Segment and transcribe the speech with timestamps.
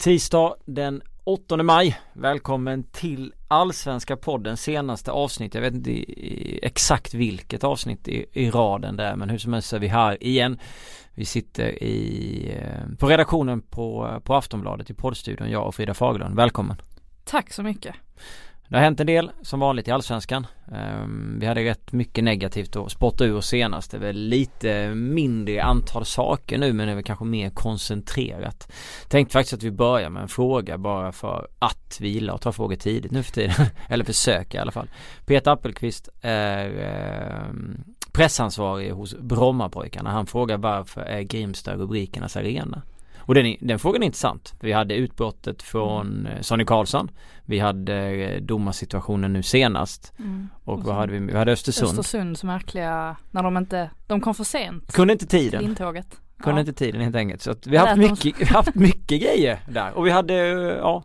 [0.00, 2.00] Tisdag den 8 maj.
[2.12, 5.54] Välkommen till Allsvenska podden senaste avsnitt.
[5.54, 6.04] Jag vet inte
[6.66, 10.24] exakt vilket avsnitt i, i raden det är men hur som helst är vi här
[10.24, 10.58] igen.
[11.14, 16.36] Vi sitter i, eh, på redaktionen på, på Aftonbladet i poddstudion, jag och Frida Fagerlund.
[16.36, 16.76] Välkommen!
[17.24, 17.94] Tack så mycket!
[18.70, 20.46] Det har hänt en del som vanligt i Allsvenskan.
[20.72, 23.90] Ehm, vi hade rätt mycket negativt att spotta ur senast.
[23.90, 28.72] Det är väl lite mindre antal saker nu men det är väl kanske mer koncentrerat.
[29.08, 32.52] Tänkte faktiskt att vi börjar med en fråga bara för att vi gillar att ta
[32.52, 33.66] frågor tidigt nu för tiden.
[33.88, 34.90] Eller försöka i alla fall.
[35.26, 40.10] Peter Appelqvist är ehm, pressansvarig hos Brommapojkarna.
[40.10, 42.82] Han frågar varför är Grimsta rubrikernas arena?
[43.20, 44.54] Och den, den frågan är intressant.
[44.60, 46.26] Vi hade utbrottet från mm.
[46.26, 47.10] Eh, Sonny Karlsson.
[47.44, 50.12] Vi hade eh, domarsituationen nu senast.
[50.18, 50.48] Mm.
[50.64, 51.18] Och, och vad hade vi?
[51.18, 51.98] Vi hade Östersund.
[51.98, 54.92] Östersunds märkliga, när de inte, de kom för sent.
[54.92, 55.62] Kunde inte tiden.
[55.62, 56.20] Intåget.
[56.42, 56.60] Kunde ja.
[56.60, 57.42] inte tiden helt enkelt.
[57.42, 59.92] Så att vi har haft mycket, haft mycket grejer där.
[59.92, 60.34] Och vi hade,
[60.78, 61.04] ja.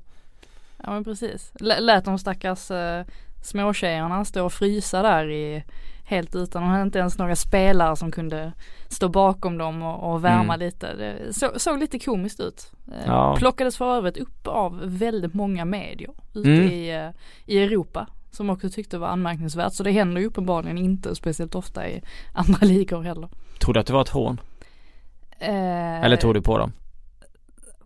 [0.84, 1.52] Ja men precis.
[1.59, 3.04] lät de stackars uh,
[3.44, 5.64] småtjejerna stå och frysa där i
[6.06, 8.53] helt utan, de hade inte ens några spelare som kunde
[8.88, 10.59] stå bakom dem och, och värma mm.
[10.59, 10.94] lite.
[10.94, 12.72] Det så, såg lite komiskt ut.
[12.88, 13.36] Eh, ja.
[13.38, 16.72] Plockades för övrigt upp av väldigt många medier ute mm.
[16.72, 17.09] i, eh,
[17.45, 19.73] i Europa som också tyckte var anmärkningsvärt.
[19.73, 22.02] Så det händer ju uppenbarligen inte speciellt ofta i
[22.33, 23.30] andra ligor heller.
[23.59, 24.39] Tror du att det var ett hån?
[25.39, 26.72] Eh, Eller tror du på dem?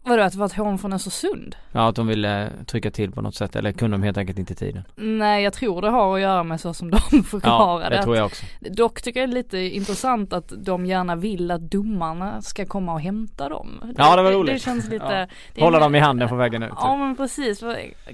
[0.04, 1.56] Vadå att det var ett hån från Östersund?
[1.72, 4.56] Ja att de ville trycka till på något sätt eller kunde de helt enkelt inte
[4.56, 4.84] tiden?
[4.96, 7.84] Nej jag tror det har att göra med så som de förklarade.
[7.84, 8.46] Ja det tror jag också.
[8.60, 12.94] Dock tycker jag det är lite intressant att de gärna vill att domarna ska komma
[12.94, 13.94] och hämta dem.
[13.98, 14.48] Ja det var roligt.
[14.48, 15.64] Det, det känns lite ja.
[15.66, 16.74] Hålla dem i handen på vägen ut.
[16.76, 17.64] Ja men precis.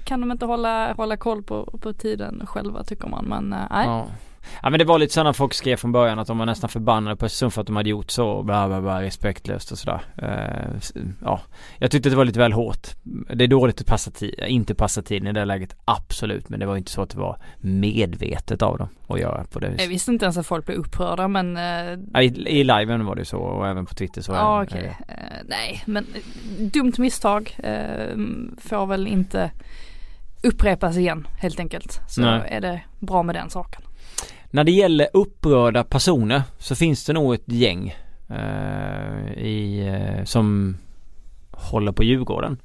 [0.03, 3.85] Kan de inte hålla, hålla koll på, på tiden själva tycker man men eh, nej.
[3.87, 4.07] Ja.
[4.63, 6.69] Ja men det var lite så när folk skrev från början att de var nästan
[6.69, 10.01] förbannade på Östersund för att de hade gjort så bla bla bla respektlöst och sådär.
[10.23, 11.41] Uh, ja,
[11.77, 12.87] jag tyckte det var lite väl hårt.
[13.33, 16.49] Det är dåligt att passa tid, inte passa tiden i det läget, absolut.
[16.49, 19.67] Men det var inte så att det var medvetet av dem att göra på det
[19.67, 19.81] viset.
[19.81, 22.23] Jag visste inte ens att folk blev upprörda men uh...
[22.23, 25.15] i, I liven var det så och även på Twitter så Ja okej, okay.
[25.15, 26.05] uh, nej men
[26.57, 27.55] dumt misstag
[28.57, 29.51] får väl inte
[30.45, 32.01] upprepas igen helt enkelt.
[32.07, 32.41] Så nej.
[32.47, 33.81] är det bra med den saken.
[34.51, 37.95] När det gäller upprörda personer så finns det nog ett gäng
[38.29, 40.77] eh, i, eh, som
[41.51, 42.57] håller på Djurgården.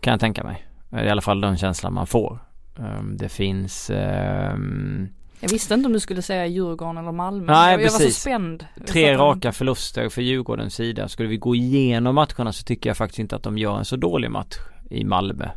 [0.00, 0.66] Kan jag tänka mig.
[1.04, 2.38] I alla fall den känslan man får.
[2.76, 5.08] Um, det finns um,
[5.40, 7.52] jag visste inte om du skulle säga Djurgården eller Malmö.
[7.52, 8.00] Nej jag, precis.
[8.00, 8.66] Var så spänd.
[8.86, 11.08] Tre raka förluster för Djurgårdens sida.
[11.08, 13.96] Skulle vi gå igenom matcherna så tycker jag faktiskt inte att de gör en så
[13.96, 14.56] dålig match
[14.90, 15.48] i Malmö.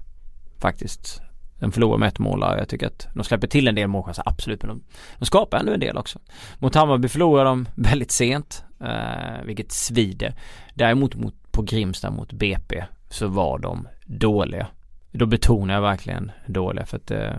[0.59, 1.21] Faktiskt.
[1.63, 4.23] De förlorar med ett mål och Jag tycker att de släpper till en del målchanser,
[4.25, 4.63] absolut.
[4.63, 4.83] Men de,
[5.19, 6.19] de skapar ändå en del också.
[6.57, 8.63] Mot Hammarby förlorar de väldigt sent.
[8.79, 10.35] Eh, vilket svider.
[10.73, 14.67] Däremot mot, på Grimsta mot BP så var de dåliga.
[15.11, 17.33] Då betonar jag verkligen dåliga för att eh,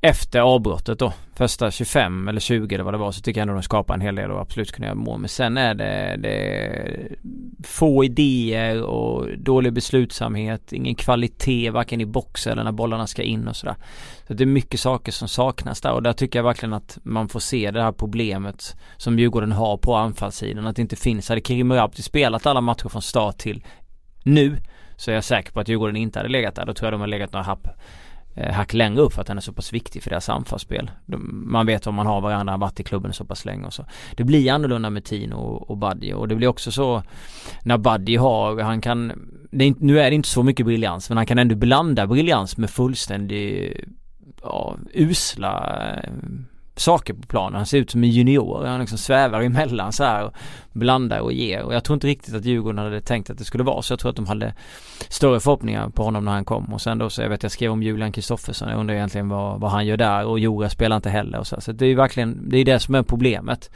[0.00, 3.54] efter avbrottet då, första 25 eller 20 eller vad det var, så tycker jag ändå
[3.54, 5.20] de skapar en hel del och absolut kunna göra mål.
[5.20, 7.08] Men sen är det, det
[7.64, 13.48] få idéer och dålig beslutsamhet, ingen kvalitet varken i box eller när bollarna ska in
[13.48, 13.76] och sådär.
[14.26, 17.28] Så det är mycket saker som saknas där och där tycker jag verkligen att man
[17.28, 21.28] får se det här problemet som Djurgården har på anfallssidan, att det inte finns.
[21.28, 23.64] Hade Kirim Rapti spelat alla matcher från start till
[24.22, 24.56] nu
[24.96, 26.66] så är jag säker på att Djurgården inte hade legat där.
[26.66, 27.68] Då tror jag de har legat några happ
[28.38, 30.90] Eh, hack längre upp för att han är så pass viktig för deras anfallsspel.
[31.30, 33.72] Man vet om man har varandra, han har varit i klubben så pass länge och
[33.72, 33.84] så.
[34.16, 37.02] Det blir annorlunda med Tino och, och Buddy och det blir också så
[37.62, 39.12] när Buddy har, han kan,
[39.50, 42.56] det är, nu är det inte så mycket briljans men han kan ändå blanda briljans
[42.56, 43.74] med fullständig,
[44.42, 46.10] ja, usla eh,
[46.76, 47.56] saker på planen.
[47.56, 48.64] Han ser ut som en junior.
[48.64, 50.34] Han liksom svävar emellan så här och
[50.72, 51.62] blandar och ger.
[51.62, 53.92] Och jag tror inte riktigt att Djurgården hade tänkt att det skulle vara så.
[53.92, 54.54] Jag tror att de hade
[55.08, 56.74] större förhoppningar på honom när han kom.
[56.74, 58.68] Och sen då så jag vet jag skrev om Julian Kristoffersson.
[58.68, 60.26] Jag undrar egentligen vad, vad han gör där.
[60.26, 61.60] Och Jora spelar inte heller och så.
[61.60, 63.70] Så det är ju verkligen, det är det som är problemet.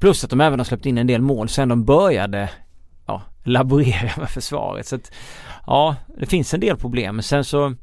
[0.00, 2.50] Plus att de även har släppt in en del mål sen de började
[3.06, 4.86] ja, laborera med försvaret.
[4.86, 5.12] Så att
[5.66, 7.16] ja, det finns en del problem.
[7.16, 7.74] Men sen så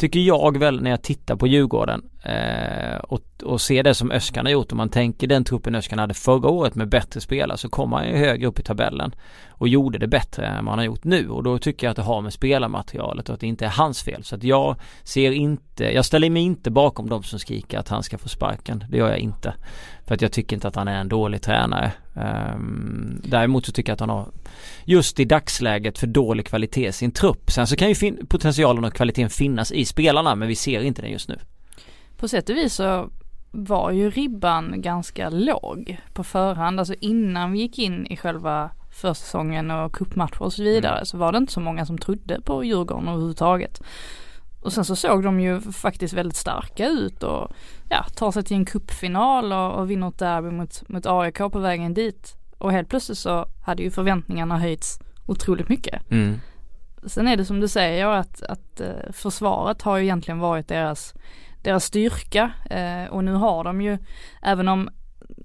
[0.00, 4.46] tycker jag väl när jag tittar på Djurgården eh, och, och ser det som Öskan
[4.46, 4.72] har gjort.
[4.72, 8.08] Om man tänker den truppen Öskan hade förra året med bättre spelare så kom han
[8.08, 9.14] ju högre upp i tabellen
[9.48, 11.96] och gjorde det bättre än vad han har gjort nu och då tycker jag att
[11.96, 14.24] det har med spelarmaterialet och att det inte är hans fel.
[14.24, 18.02] Så att jag ser inte, jag ställer mig inte bakom de som skriker att han
[18.02, 18.84] ska få sparken.
[18.88, 19.54] Det gör jag inte.
[20.10, 21.92] För att jag tycker inte att han är en dålig tränare.
[22.14, 24.28] Um, däremot så tycker jag att han har
[24.84, 27.50] just i dagsläget för dålig kvalitet i sin trupp.
[27.50, 31.10] Sen så kan ju potentialen och kvaliteten finnas i spelarna men vi ser inte den
[31.10, 31.38] just nu.
[32.16, 33.10] På sätt och vis så
[33.50, 39.70] var ju ribban ganska låg på förhand, alltså innan vi gick in i själva försäsongen
[39.70, 41.06] och cupmatcher och så vidare mm.
[41.06, 43.82] så var det inte så många som trodde på Djurgården överhuvudtaget.
[44.60, 47.52] Och sen så såg de ju faktiskt väldigt starka ut och
[47.88, 51.58] ja, tar sig till en cupfinal och, och vinner ett derby mot, mot AIK på
[51.58, 52.36] vägen dit.
[52.58, 56.10] Och helt plötsligt så hade ju förväntningarna höjts otroligt mycket.
[56.10, 56.40] Mm.
[57.06, 61.14] Sen är det som du säger att, att eh, försvaret har ju egentligen varit deras,
[61.62, 63.98] deras styrka eh, och nu har de ju,
[64.42, 64.90] även om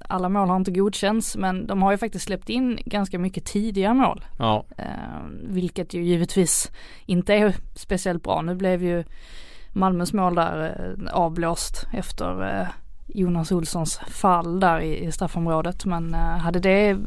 [0.10, 3.94] alla mål har inte godkänts men de har ju faktiskt släppt in ganska mycket tidiga
[3.94, 4.25] mål.
[4.40, 4.66] Ja.
[4.78, 4.86] Eh,
[5.44, 6.72] vilket ju givetvis
[7.06, 8.42] inte är speciellt bra.
[8.42, 9.04] Nu blev ju
[9.74, 12.68] Malmös mål där eh, avblåst efter eh,
[13.07, 16.98] Jonas Olssons fall där i, i straffområdet men eh, hade det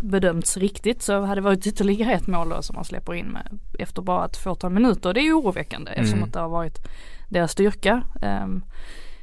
[0.00, 3.58] bedömts riktigt så hade det varit ytterligare ett mål då som man släpper in med
[3.78, 5.14] efter bara ett fåtal minuter.
[5.14, 6.02] Det är ju oroväckande mm.
[6.02, 6.78] eftersom att det har varit
[7.28, 8.02] deras styrka.
[8.22, 8.64] Um,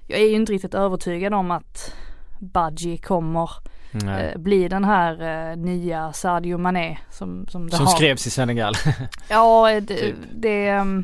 [0.08, 1.94] jag är ju inte riktigt övertygad om att
[2.40, 3.50] Budgie kommer
[3.94, 7.94] eh, bli den här eh, nya Sadio Mané som Som, det som har.
[7.94, 8.74] skrevs i Senegal.
[9.30, 10.16] ja det, typ.
[10.34, 11.04] det um,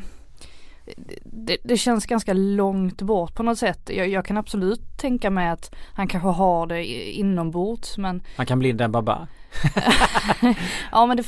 [1.24, 3.90] det, det, känns ganska långt bort på något sätt.
[3.94, 8.58] Jag, jag, kan absolut tänka mig att han kanske har det inombords men Han kan
[8.58, 9.28] bli den baba
[10.92, 11.24] Ja men det,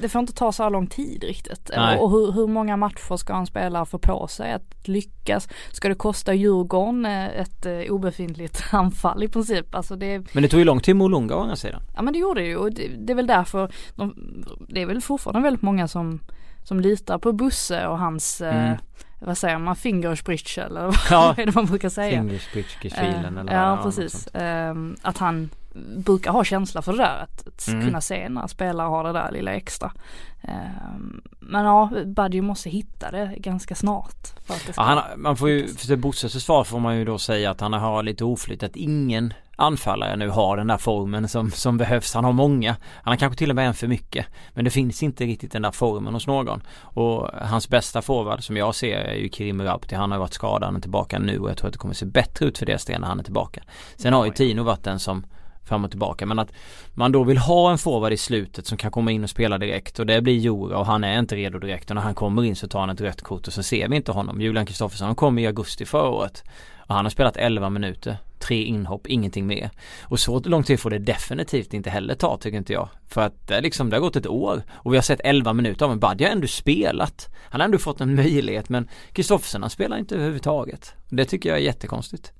[0.00, 1.70] det, får inte ta så här lång tid riktigt.
[1.76, 1.98] Nej.
[1.98, 5.48] Och hur, hur, många matcher ska en spelare få på sig att lyckas?
[5.72, 9.74] Ska det kosta Djurgården eh, ett eh, obefintligt anfall i princip?
[9.74, 10.34] Alltså det...
[10.34, 11.82] Men det tog ju lång tid med Molunga å andra sidan.
[11.94, 14.14] Ja men det gjorde det ju och det, det är väl därför de,
[14.68, 16.20] Det är väl fortfarande väldigt många som
[16.68, 18.72] som litar på Busse och hans eh, mm.
[18.72, 18.78] eh,
[19.20, 22.22] vad säger man, fingerspritch eller vad är det man brukar säga?
[22.22, 24.28] Fingerspritchgefühlen uh, eller Ja precis.
[24.34, 25.50] Uh, att han
[25.96, 27.22] brukar ha känsla för det där.
[27.22, 27.84] Att, att mm.
[27.84, 29.92] kunna se när spelare har det där lilla extra.
[30.44, 30.52] Uh,
[31.40, 34.26] men ja, Buddy måste hitta det ganska snart.
[34.46, 37.04] För att det ska ja, han, man får ju, för Bosses försvar får man ju
[37.04, 38.62] då säga att han har lite oflyt.
[38.62, 42.14] Att ingen anfallare nu har den där formen som, som behövs.
[42.14, 42.76] Han har många.
[43.02, 44.26] Han har kanske till och med en för mycket.
[44.54, 46.62] Men det finns inte riktigt den där formen hos någon.
[46.80, 49.94] Och hans bästa forward som jag ser är ju Kirim Rapti.
[49.94, 52.06] Han har varit skadad, han är tillbaka nu och jag tror att det kommer se
[52.06, 53.62] bättre ut för det Sten när han är tillbaka.
[53.96, 55.24] Sen har ju Tino varit den som
[55.68, 56.52] fram och tillbaka men att
[56.94, 59.98] man då vill ha en forward i slutet som kan komma in och spela direkt
[59.98, 62.56] och det blir Jura och han är inte redo direkt och när han kommer in
[62.56, 64.40] så tar han ett rött kort och så ser vi inte honom.
[64.40, 66.44] Julian Kristoffersson kom i augusti förra året
[66.88, 69.70] och han har spelat 11 minuter, tre inhopp, ingenting mer.
[70.02, 72.88] Och så lång tid får det definitivt inte heller ta tycker inte jag.
[73.08, 75.84] För att det, liksom, det har gått ett år och vi har sett 11 minuter
[75.84, 77.28] av en Badja har ändå spelat.
[77.50, 80.94] Han har ändå fått en möjlighet men Kristoffersson han spelar inte överhuvudtaget.
[81.08, 82.32] Det tycker jag är jättekonstigt.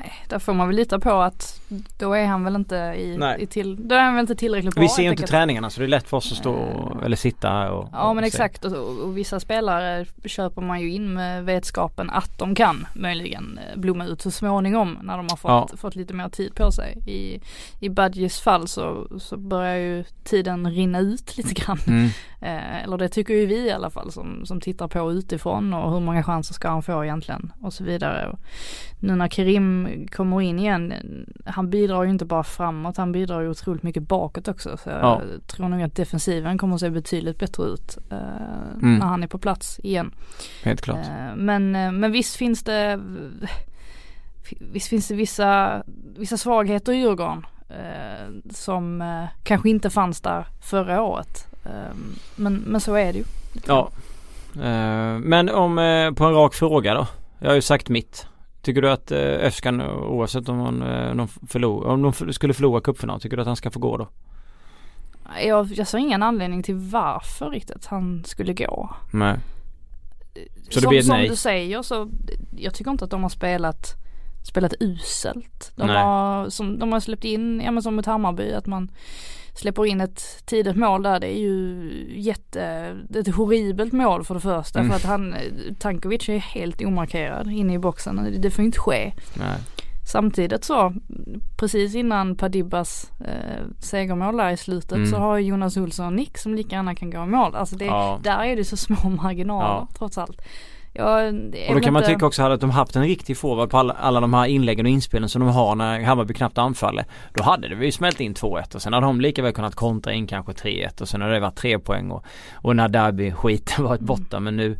[0.00, 1.60] Nej, där får man väl lita på att
[1.98, 4.82] då är han väl inte i, i till, då är han väl inte tillräckligt bra.
[4.82, 7.16] Vi ser ju inte träningarna så det är lätt för oss att stå och, eller
[7.16, 11.44] sitta och Ja och men exakt och, och, vissa spelare köper man ju in med
[11.44, 15.76] vetskapen att de kan möjligen eh, blomma ut så småningom när de har fått, ja.
[15.76, 16.98] fått lite mer tid på sig.
[17.06, 17.40] I,
[17.80, 21.78] i Budgies fall så, så börjar ju tiden rinna ut lite grann.
[21.86, 22.08] Mm.
[22.40, 25.92] Eh, eller det tycker ju vi i alla fall som, som tittar på utifrån och
[25.92, 28.28] hur många chanser ska han få egentligen och så vidare.
[28.28, 28.38] Och
[28.98, 30.94] nu när Kerim kommer in igen,
[31.44, 34.76] han bidrar ju inte bara framåt, han bidrar ju otroligt mycket bakåt också.
[34.76, 35.22] Så ja.
[35.32, 38.18] jag tror nog att defensiven kommer att se betydligt bättre ut eh,
[38.82, 38.98] mm.
[38.98, 40.10] när han är på plats igen.
[40.64, 41.06] Helt klart.
[41.06, 43.00] Eh, men, eh, men visst finns det
[44.72, 45.82] Visst finns det vissa,
[46.16, 49.04] vissa svagheter i Djurgården eh, som
[49.42, 51.48] kanske inte fanns där förra året.
[51.64, 53.24] Ehm, men, men så är det ju.
[53.66, 53.90] Ja.
[54.56, 57.06] Uh, men om uh, på en rak fråga då.
[57.38, 58.26] Jag har ju sagt mitt.
[58.62, 63.20] Tycker du att Öskan oavsett om, hon, uh, de förlor, om de skulle förlora cupfinal,
[63.20, 64.08] tycker du att han ska få gå då?
[65.46, 68.90] Jag, jag ser ingen anledning till varför riktigt han skulle gå.
[69.12, 69.38] Nej.
[70.68, 71.26] Så det som, blir ett nej?
[71.26, 72.08] Som du säger så,
[72.56, 73.94] jag tycker inte att de har spelat
[74.48, 75.72] spelat uselt.
[75.76, 78.90] De har, som, de har släppt in, ja men som mot Hammarby, att man
[79.58, 81.20] släpper in ett tidigt mål där.
[81.20, 82.62] Det är ju jätte,
[83.14, 84.78] ett horribelt mål för det första.
[84.78, 84.90] Mm.
[84.90, 85.34] För att han,
[85.78, 88.40] Tankovic är helt omarkerad inne i boxen.
[88.40, 89.12] Det får inte ske.
[89.38, 89.58] Nej.
[90.12, 90.94] Samtidigt så,
[91.56, 95.06] precis innan Padibas eh, segermål där i slutet mm.
[95.06, 97.54] så har Jonas Olsson Nick som lika gärna kan gå i mål.
[97.54, 98.20] Alltså det, ja.
[98.22, 99.88] där är det så små marginaler ja.
[99.98, 100.40] trots allt.
[100.98, 101.26] Ja,
[101.68, 104.20] och då kan man tycka också att de haft en riktig forward på alla, alla
[104.20, 107.04] de här inläggen och inspelen som de har när Hammarby knappt anfaller.
[107.34, 110.12] Då hade det ju smält in 2-1 och sen hade de lika väl kunnat kontra
[110.12, 112.24] in kanske 3-1 och sen hade det varit 3 poäng och,
[112.54, 114.44] och när derby-skiten varit borta mm.
[114.44, 114.78] men nu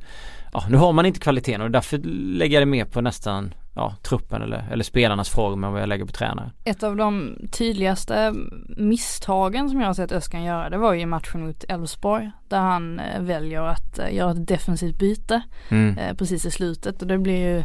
[0.53, 1.99] Ja nu har man inte kvaliteten och därför
[2.39, 5.89] lägger jag det mer på nästan ja, truppen eller, eller spelarnas form än vad jag
[5.89, 6.51] lägger på tränare.
[6.65, 8.35] Ett av de tydligaste
[8.77, 12.59] misstagen som jag har sett Öskan göra det var ju i matchen mot Elfsborg där
[12.59, 15.99] han eh, väljer att eh, göra ett defensivt byte mm.
[15.99, 17.65] eh, precis i slutet och det blir ju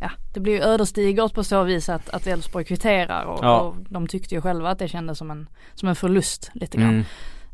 [0.00, 3.60] ja, det blir ju ödesdigert på så vis att, att Elfsborg kvitterar och, Ja.
[3.60, 6.90] och de tyckte ju själva att det kändes som en, som en förlust lite grann.
[6.90, 7.04] Mm.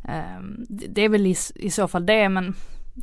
[0.08, 2.54] Ehm, det det är väl i, i så fall det men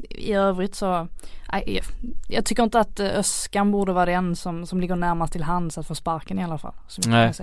[0.09, 1.07] i övrigt så,
[1.51, 1.81] jag,
[2.27, 5.77] jag tycker inte att eh, Öskan borde vara den som, som ligger närmast till hands
[5.77, 6.73] att få sparken i alla fall.
[7.07, 7.33] Nej.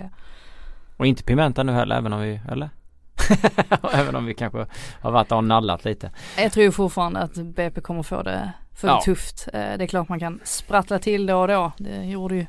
[0.97, 2.71] Och inte Pimenta nu heller även om vi, eller?
[3.93, 4.67] även om vi kanske
[5.01, 6.11] har varit och nallat lite.
[6.39, 8.53] Jag tror fortfarande att BP kommer få det,
[8.89, 8.95] Ja.
[8.97, 9.49] det tufft.
[9.53, 11.73] Eh, Det är klart man kan sprattla till då och då.
[11.79, 12.47] Det gjorde ju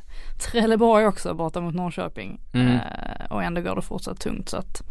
[0.52, 2.40] Trelleborg också borta mot Norrköping.
[2.54, 2.68] Mm.
[2.74, 2.82] Eh,
[3.30, 4.82] Och ändå går det fortsatt tungt så att,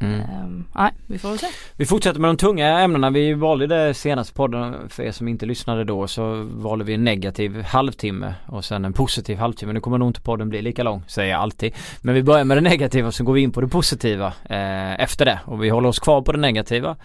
[0.00, 0.20] Mm.
[0.20, 1.46] ehm, nej vi får väl se.
[1.76, 3.10] Vi fortsätter med de tunga ämnena.
[3.10, 7.04] Vi valde det senaste podden för er som inte lyssnade då så valde vi en
[7.04, 9.72] negativ halvtimme och sen en positiv halvtimme.
[9.72, 11.74] Nu kommer nog inte podden bli lika lång, säger jag alltid.
[12.00, 15.00] Men vi börjar med det negativa och så går vi in på det positiva eh,
[15.00, 15.40] efter det.
[15.46, 16.96] Och vi håller oss kvar på det negativa.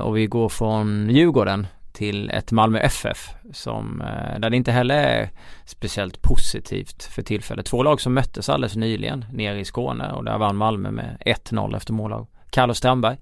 [0.00, 1.66] Och vi går från Djurgården
[1.98, 5.30] till ett Malmö FF som, eh, där det inte heller är
[5.64, 7.66] speciellt positivt för tillfället.
[7.66, 11.76] Två lag som möttes alldeles nyligen nere i Skåne och där vann Malmö med 1-0
[11.76, 13.16] efter mål av Carlos Strandberg.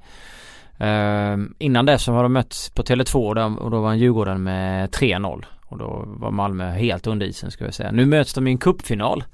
[0.78, 5.45] Eh, innan det så har de mötts på Tele2 och då vann Djurgården med 3-0
[5.64, 7.92] och då var Malmö helt under isen skulle jag säga.
[7.92, 9.25] Nu möts de i en cupfinal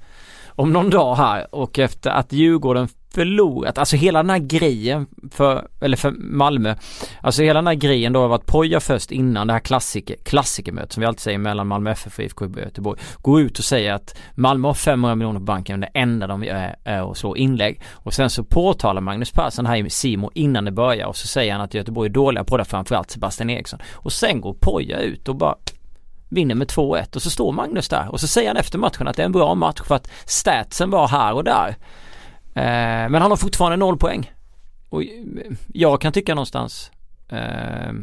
[0.55, 5.67] om någon dag här och efter att Djurgården förlorat, alltså hela den här grejen för,
[5.81, 6.75] eller för Malmö,
[7.21, 10.91] alltså hela den här grejen då av att Poja först innan det här klassiker, klassikermötet
[10.91, 14.17] som vi alltid säger mellan Malmö FF och IFK Göteborg, går ut och säger att
[14.35, 17.81] Malmö har 500 miljoner på banken, det enda de gör är, är att slå inlägg.
[17.91, 21.53] Och sen så påtalar Magnus Persson här i Simo innan det börjar och så säger
[21.53, 23.79] han att Göteborg är dåliga på det, framförallt Sebastian Eriksson.
[23.93, 25.55] Och sen går Poja ut och bara
[26.33, 29.15] vinner med 2-1 och så står Magnus där och så säger han efter matchen att
[29.15, 31.69] det är en bra match för att statsen var här och där.
[32.55, 34.31] Eh, men han har fortfarande noll poäng.
[34.89, 35.09] Och eh,
[35.73, 36.91] jag kan tycka någonstans
[37.29, 37.93] eh,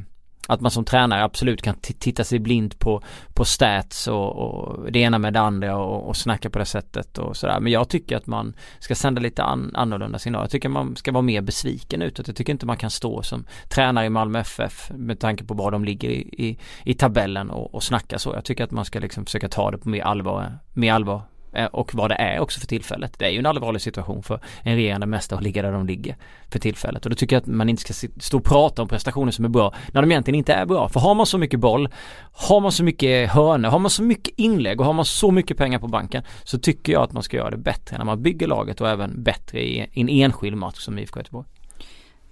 [0.50, 3.02] att man som tränare absolut kan titta sig blind på,
[3.34, 7.18] på stats och, och det ena med det andra och, och snacka på det sättet
[7.18, 7.60] och sådär.
[7.60, 10.44] Men jag tycker att man ska sända lite an, annorlunda signaler.
[10.44, 12.26] Jag tycker man ska vara mer besviken utåt.
[12.26, 15.70] Jag tycker inte man kan stå som tränare i Malmö FF med tanke på var
[15.70, 18.34] de ligger i, i, i tabellen och, och snacka så.
[18.34, 21.64] Jag tycker att man ska liksom försöka ta det på mer allvar, mer allvar Eh,
[21.64, 23.18] och vad det är också för tillfället.
[23.18, 26.16] Det är ju en allvarlig situation för en regerande mästare att ligga där de ligger
[26.48, 27.04] för tillfället.
[27.04, 29.48] Och då tycker jag att man inte ska stå och prata om prestationer som är
[29.48, 30.88] bra när de egentligen inte är bra.
[30.88, 31.88] För har man så mycket boll,
[32.32, 35.56] har man så mycket hörnor, har man så mycket inlägg och har man så mycket
[35.56, 38.46] pengar på banken så tycker jag att man ska göra det bättre när man bygger
[38.46, 41.46] laget och även bättre i en enskild match som IFK Göteborg.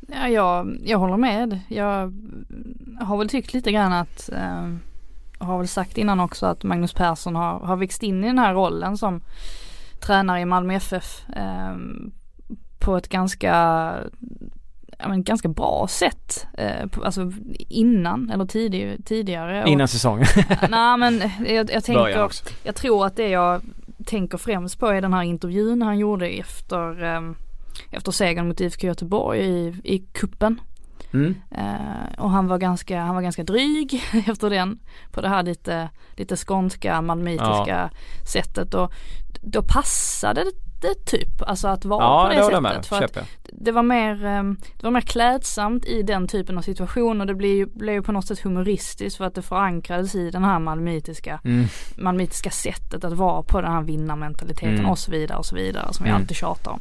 [0.01, 1.61] Ja, jag, jag håller med.
[1.69, 2.15] Jag
[3.01, 4.75] har väl tyckt lite grann att, eh,
[5.39, 8.55] har väl sagt innan också att Magnus Persson har, har växt in i den här
[8.55, 9.21] rollen som
[10.01, 11.77] tränare i Malmö FF eh,
[12.79, 13.95] på ett ganska,
[15.07, 16.47] men ganska bra sätt.
[16.59, 17.33] Eh, alltså
[17.69, 19.63] innan eller tidig, tidigare.
[19.63, 20.27] Och- Innan säsongen.
[20.69, 22.09] Nej men jag, jag tänker
[22.63, 23.63] jag tror att det jag
[24.07, 27.21] tänker främst på är den här intervjun han gjorde efter, eh,
[27.91, 30.61] efter segern mot IFK Göteborg i, i kuppen.
[31.13, 31.35] Mm.
[31.51, 34.79] Eh, och han var ganska, han var ganska dryg efter den
[35.13, 37.91] på det här lite, lite skånska, malmöitiska
[38.33, 38.93] sättet och
[39.43, 40.45] då passade
[40.81, 42.93] det, typ, alltså att vara Ja, på det, det med sättet.
[42.93, 42.99] om.
[42.99, 44.43] För att Köper det var mer, eh,
[44.77, 48.03] det var mer klädsamt i den typen av situation och det blev ju, blev ju
[48.03, 51.67] på något sätt humoristiskt för att det förankrades i den här malmöitiska Mm.
[51.99, 54.87] malmöitiska sättet att vara på den här vinnarmentaliteten Mm.
[54.91, 56.23] och så vidare och så vidare som vi Mm.
[56.23, 56.81] alltid tjatar om.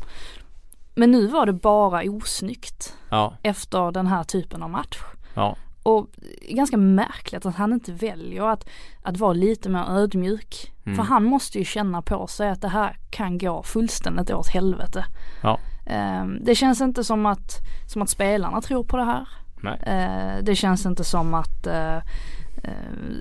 [0.97, 4.97] Men nu var det bara osnyggt Ja, efter den här typen av match.
[5.33, 5.55] ja.
[5.83, 6.07] Och
[6.49, 8.69] ganska märkligt att han inte väljer att,
[9.01, 10.73] att vara lite mer ödmjuk.
[10.85, 10.95] Mm.
[10.95, 15.05] För han måste ju känna på sig att det här kan gå fullständigt åt helvete.
[15.43, 15.59] Ja.
[15.85, 17.51] Ehm, det känns inte som att,
[17.87, 19.27] som att spelarna tror på det här.
[19.61, 19.79] Nej.
[19.85, 21.97] Eh, det känns inte som att eh,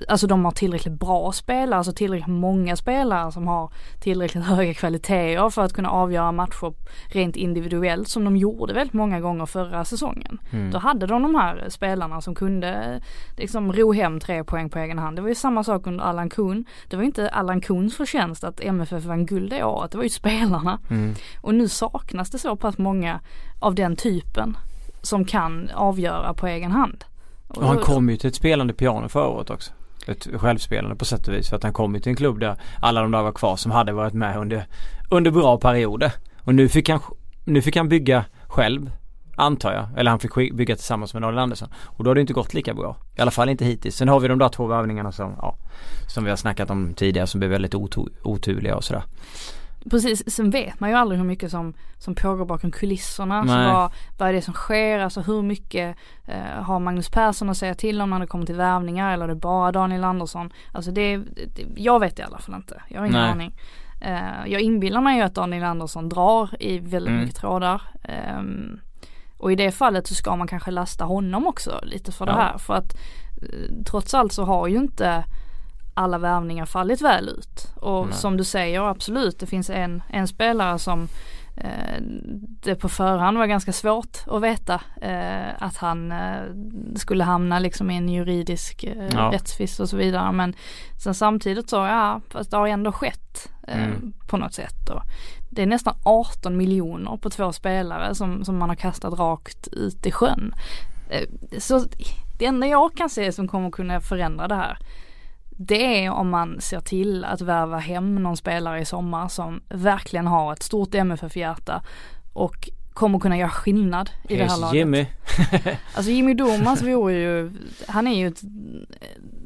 [0.07, 5.49] Alltså de har tillräckligt bra spelare, alltså tillräckligt många spelare som har tillräckligt höga kvaliteter
[5.49, 6.73] för att kunna avgöra matcher
[7.07, 10.39] rent individuellt som de gjorde väldigt många gånger förra säsongen.
[10.51, 10.71] Mm.
[10.71, 13.01] Då hade de de här spelarna som kunde eh,
[13.37, 15.15] liksom ro hem tre poäng på egen hand.
[15.17, 16.65] Det var ju samma sak under Allan Kuhn.
[16.87, 20.09] Det var inte Allan Kuhns förtjänst att MFF vann guld det året, det var ju
[20.09, 20.79] spelarna.
[20.89, 21.15] Mm.
[21.41, 23.19] Och nu saknas det så pass många
[23.59, 24.57] av den typen
[25.01, 27.03] som kan avgöra på egen hand.
[27.47, 29.71] Och han kom ju till ett spelande piano förra året också.
[30.07, 31.49] Ett självspelande på sätt och vis.
[31.49, 33.71] För att han kom ju till en klubb där alla de där var kvar som
[33.71, 34.65] hade varit med under,
[35.09, 36.11] under bra perioder.
[36.43, 36.99] Och nu fick han,
[37.45, 38.91] nu fick han bygga själv.
[39.35, 39.99] Antar jag.
[39.99, 41.69] Eller han fick bygga tillsammans med Daniel Andersson.
[41.83, 42.97] Och då har det inte gått lika bra.
[43.17, 43.95] I alla fall inte hittills.
[43.95, 45.55] Sen har vi de där två värvningarna som, ja,
[46.07, 49.03] som vi har snackat om tidigare som blev väldigt otu- oturliga och sådär.
[49.89, 53.41] Precis, sen vet man ju aldrig hur mycket som, som pågår bakom kulisserna.
[53.47, 53.73] Så Nej.
[53.73, 54.99] vad, vad är det som sker?
[54.99, 58.55] Alltså hur mycket eh, har Magnus Persson att säga till om när det kommer till
[58.55, 60.49] värvningar eller är det bara Daniel Andersson?
[60.71, 62.81] Alltså det, det jag vet i alla fall inte.
[62.87, 63.31] Jag har ingen Nej.
[63.31, 63.55] aning.
[64.01, 67.21] Eh, jag inbillar mig ju att Daniel Andersson drar i väldigt Mm.
[67.21, 67.81] mycket trådar.
[68.03, 68.79] Ehm,
[69.37, 72.31] och i det fallet så ska man kanske lasta honom också lite för Ja.
[72.31, 72.57] det här.
[72.57, 72.93] För att
[73.41, 75.23] eh, trots allt så har ju inte
[75.97, 77.67] alla värvningar fallit väl ut.
[77.75, 78.15] Och Nej.
[78.15, 81.07] som du säger absolut, det finns en, en spelare som
[81.57, 82.01] eh,
[82.63, 86.41] det på förhand var ganska svårt att veta eh, att han eh,
[86.95, 89.29] skulle hamna liksom i en juridisk eh, Ja.
[89.33, 90.31] rättstvist och så vidare.
[90.31, 90.53] Men
[91.03, 94.13] sen samtidigt så, ja, fast det har ändå skett eh, Mm.
[94.27, 94.89] på något sätt.
[94.89, 95.01] Och
[95.49, 100.05] det är nästan 18 miljoner på två spelare som, som man har kastat rakt ut
[100.05, 100.53] i sjön.
[101.09, 101.83] Eh, så
[102.39, 104.77] det enda jag kan se som kommer kunna förändra det här
[105.57, 110.27] det är om man ser till att värva hem någon spelare i sommar som verkligen
[110.27, 111.81] har ett stort MFF-hjärta
[112.33, 114.75] och kommer kunna göra skillnad i det här Here's laget.
[114.75, 115.05] Jimmy.
[115.93, 117.51] Alltså Jimmy Domas vore ju,
[117.87, 118.41] han är ju ett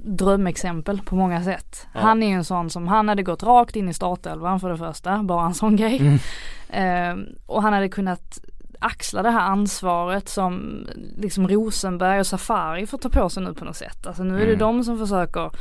[0.03, 1.87] drömexempel på många sätt.
[1.93, 1.99] Ja.
[1.99, 4.77] Han är ju en sån som, han hade gått rakt in i startelvan för det
[4.77, 5.99] första, bara en sån grej.
[5.99, 6.19] Mm.
[6.69, 8.39] Ehm, och han hade kunnat
[8.81, 10.85] axla det här ansvaret som
[11.17, 14.07] liksom Rosenberg och Safari får ta på sig nu på något sätt.
[14.07, 14.59] Alltså nu är det Mm.
[14.59, 15.51] de som försöker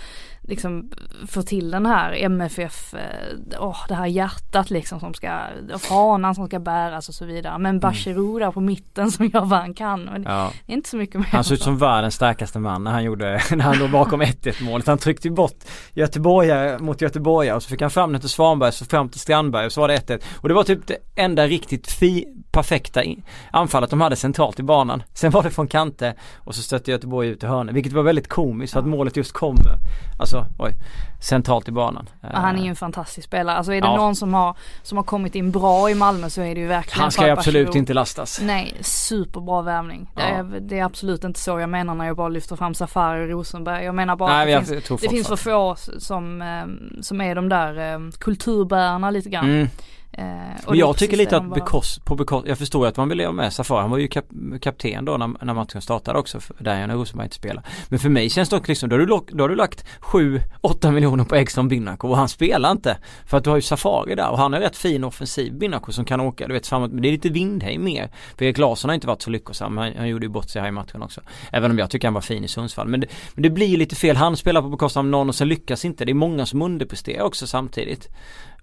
[0.43, 0.91] liksom
[1.29, 5.39] få till den här MFF, eh, åh det här hjärtat liksom som ska,
[5.79, 7.59] fanan som ska bäras och så vidare.
[7.59, 10.05] Men Bachirou där på mitten som gör vad han kan.
[10.05, 10.53] Men Ja.
[10.67, 11.27] det är inte så mycket mer.
[11.33, 14.65] Han såg ut som världens starkaste man när han gjorde, när han låg bakom 1-1
[14.65, 14.87] målet.
[14.87, 18.85] Han tryckte bort Göteborgare mot Göteborgare och så fick han fram den till Svanberg så
[18.85, 20.23] fram till Strandberg och så var det 1-1.
[20.37, 23.03] Och det var typ det enda riktigt fi, perfekta
[23.51, 25.03] anfallet de hade centralt i banan.
[25.15, 28.29] Sen var det från Kante och så stötte Göteborg ut i hörnet vilket var väldigt
[28.29, 29.73] komiskt för att målet just kommer,
[30.21, 30.73] alltså oj,
[31.21, 32.09] centralt i banan.
[32.21, 33.57] Ja, han är ju en fantastisk spelare.
[33.57, 33.97] Alltså är det Ja.
[33.97, 37.03] någon som har, som har kommit in bra i Malmö så är det ju verkligen
[37.03, 38.41] Han ska ju absolut inte lastas.
[38.43, 40.11] Nej, superbra värvning.
[40.17, 40.29] Det, Ja.
[40.29, 43.29] är, det är absolut inte så jag menar när jag bara lyfter fram Safari och
[43.31, 43.85] Rosenberg.
[43.85, 47.21] Jag menar bara Nej, att det jag, finns, det finns för få som, eh, som
[47.21, 49.45] är de där eh, kulturbärarna lite grann.
[49.45, 49.69] Mm.
[50.13, 50.25] Eh,
[50.69, 53.53] Men jag tycker lite att bekost, på bekost, jag förstår att man vill ha med
[53.53, 54.25] Safari, han var ju kap,
[54.61, 57.65] kapten då när, när matchen startade också, för- där när Rosenberg inte spelar.
[57.89, 59.07] Men för mig känns det också liksom, då har du,
[59.37, 62.99] då har du lagt 7-8 miljoner på Exxon Binako och han spelar inte.
[63.27, 66.05] För att du har ju Safari där och han är rätt fin offensiv Binako som
[66.05, 68.11] kan åka, du vet framåt, men det är lite Windheim mer.
[68.39, 70.69] För Erik Larsson har inte varit så lyckosam, han, han gjorde ju bort sig här
[70.69, 71.21] i matchen också.
[71.53, 72.89] Även om jag tycker han var fin i Sundsvall.
[72.89, 75.49] Men det, men det blir lite fel, han spelar på bekostnad av någon och sen
[75.49, 76.05] lyckas inte.
[76.05, 78.09] Det är många som underpresterar också samtidigt.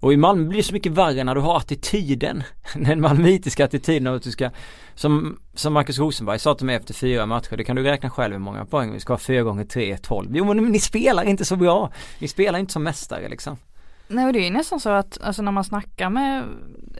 [0.00, 2.42] Och i Malmö blir det så mycket värre när du har attityden.
[2.74, 4.50] Den malmöitiska attityden av att du ska
[4.94, 8.32] som, som Marcus Rosenberg sa till mig efter fyra matcher, det kan du räkna själv
[8.32, 10.36] hur många poäng vi ska ha fyra gånger tre, tolv.
[10.36, 11.90] Jo men ni spelar inte så bra.
[12.18, 13.56] Ni spelar inte som mästare liksom.
[14.08, 16.44] Nej och det är ju nästan så att alltså när man snackar med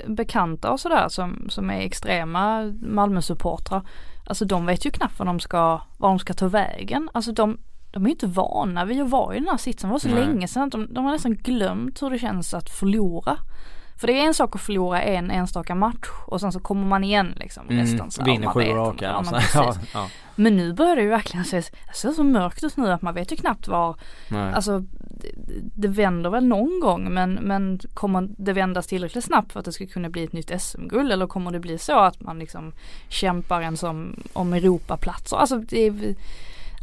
[0.07, 3.83] bekanta och sådär som, som är extrema Malmö-supportrar.
[4.27, 7.11] Alltså de vet ju knappt vad de ska, vad de ska ta vägen.
[7.15, 7.59] Alltså de,
[7.91, 9.89] de är ju inte vana vid att vara i den här sitsen.
[9.89, 10.27] Det var så Nej.
[10.27, 13.37] länge sedan att de, de har nästan glömt hur det känns att förlora.
[13.97, 17.05] För det är en sak att förlora en enstaka match och sen så kommer man
[17.05, 18.33] igen liksom nästan så Mm.
[18.33, 19.05] Vinner man sju raka.
[19.05, 19.33] ja, alltså.
[19.33, 19.91] men Ja, precis.
[19.95, 21.63] ja, Men nu börjar det ju verkligen se,
[21.95, 23.97] ser så mörkt ut nu att man vet ju knappt var
[24.31, 24.53] nej.
[24.53, 24.79] Alltså
[25.21, 25.31] det,
[25.75, 29.73] det vänder väl någon gång men, men kommer det vändas tillräckligt snabbt för att det
[29.73, 32.73] ska kunna bli ett nytt SM-guld eller kommer det bli så att man liksom
[33.09, 35.37] kämpar en som om Europaplatser?
[35.37, 36.15] Alltså det är,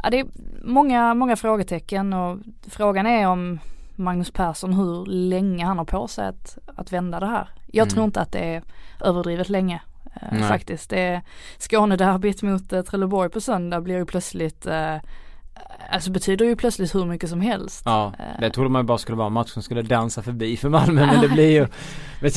[0.02, 0.26] ja, det är
[0.62, 3.58] många, många frågetecken och frågan är om
[3.94, 7.48] Magnus Persson hur länge han har på sig att, att vända det här.
[7.66, 7.94] Jag Mm.
[7.94, 8.62] tror inte att det är
[9.00, 9.80] överdrivet länge.
[10.32, 10.48] eh.
[10.48, 10.90] Faktiskt.
[10.90, 11.22] Det är
[11.58, 14.96] Skånederbyt mot eh, Trelleborg på söndag blir ju plötsligt eh,
[15.90, 17.82] Alltså betyder ju plötsligt hur mycket som helst.
[17.84, 21.06] Ja, Eh, det trodde man ju bara skulle vara matchen skulle dansa förbi för Malmö
[21.06, 21.66] men det blir ju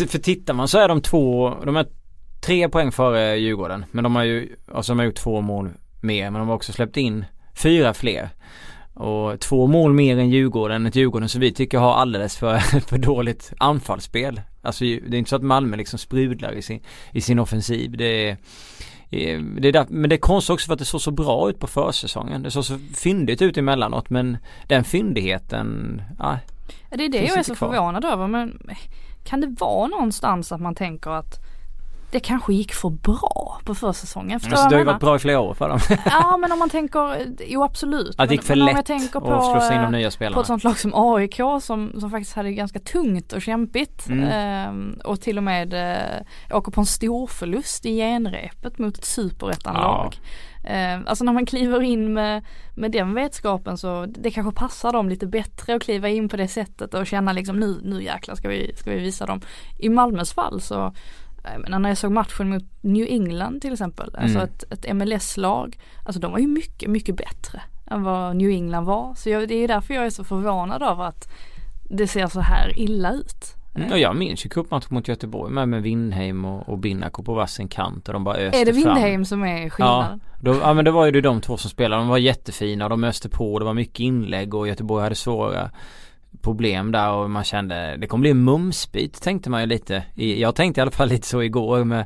[0.07, 1.85] För tittar man så är de två, de är
[2.45, 5.69] tre poäng före Djurgården men de har ju, alltså de har gjort två mål
[6.01, 7.25] mer men de har också släppt in
[7.61, 8.29] fyra fler
[8.93, 12.97] och två mål mer än Djurgården, ett Djurgården som vi tycker har alldeles för, för
[12.97, 14.41] dåligt anfallsspel.
[14.61, 16.79] Alltså det är inte så att Malmö liksom sprudlar i sin,
[17.11, 17.97] i sin offensiv.
[17.97, 18.37] Det är,
[19.61, 21.59] det är där, men det är konstigt också för att det såg så bra ut
[21.59, 22.43] på försäsongen.
[22.43, 26.39] Det såg så fyndigt ut emellanåt men den fyndigheten, ja,
[26.89, 27.69] det är det jag är så kvar.
[27.69, 28.59] förvånad över men
[29.23, 31.48] kan det vara någonstans att man tänker att
[32.11, 34.39] det kanske gick för bra på försäsongen.
[34.39, 35.79] Förstår Alltså, det har ju varit bra i flera år för dem.
[36.05, 38.15] Ja men om man tänker, jo absolut.
[38.17, 39.85] Att det gick för men, men om lätt jag tänker på, att slussa in de
[39.85, 40.41] eh, nya på spelarna.
[40.41, 44.07] ett sånt lag som AIK som, som faktiskt hade ganska tungt och kämpigt.
[44.07, 44.29] Mm.
[44.29, 49.05] Ehm, och till och med eh, åker på en stor förlust i genrepet mot ett
[49.05, 50.15] superettanlag.
[50.63, 52.45] Ehm, alltså när man kliver in med,
[52.75, 56.47] med den vetskapen så det kanske passar dem lite bättre att kliva in på det
[56.47, 59.41] sättet och känna liksom nu, nu jäklar ska vi, ska vi visa dem.
[59.79, 60.93] I Malmös fall så
[61.57, 64.49] menar, när jag såg matchen mot New England till exempel, alltså Mm.
[64.49, 69.13] ett, ett MLS-lag, alltså de var ju mycket, mycket bättre än vad New England var.
[69.15, 71.29] Så jag, det är därför jag är så förvånad över att
[71.89, 73.55] det ser så här illa ut.
[73.75, 77.33] Mm, och jag minns ju cupmatchen mot Göteborg med, med Windheim och, och Binako på
[77.33, 78.71] varsin kant och de bara öste Är det.
[78.71, 80.19] Windheim som är skillnaden?
[80.41, 82.01] Då, ja men det var ju de två som spelade.
[82.01, 83.59] De var jättefina de öste på.
[83.59, 85.71] Det var mycket inlägg och Göteborg hade svåra
[86.41, 90.03] problem där och man kände det kommer bli en mumsbit tänkte man ju lite.
[90.15, 92.05] Jag tänkte i alla fall lite så igår med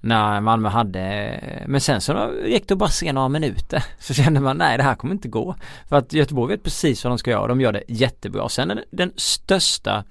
[0.00, 4.56] när Malmö hade Men sen så gick det bara se några minuter Så kände man
[4.56, 5.54] nej det här kommer inte gå
[5.88, 8.84] För att Göteborg vet precis vad de ska göra De gör det jättebra Sen är
[8.90, 10.04] den största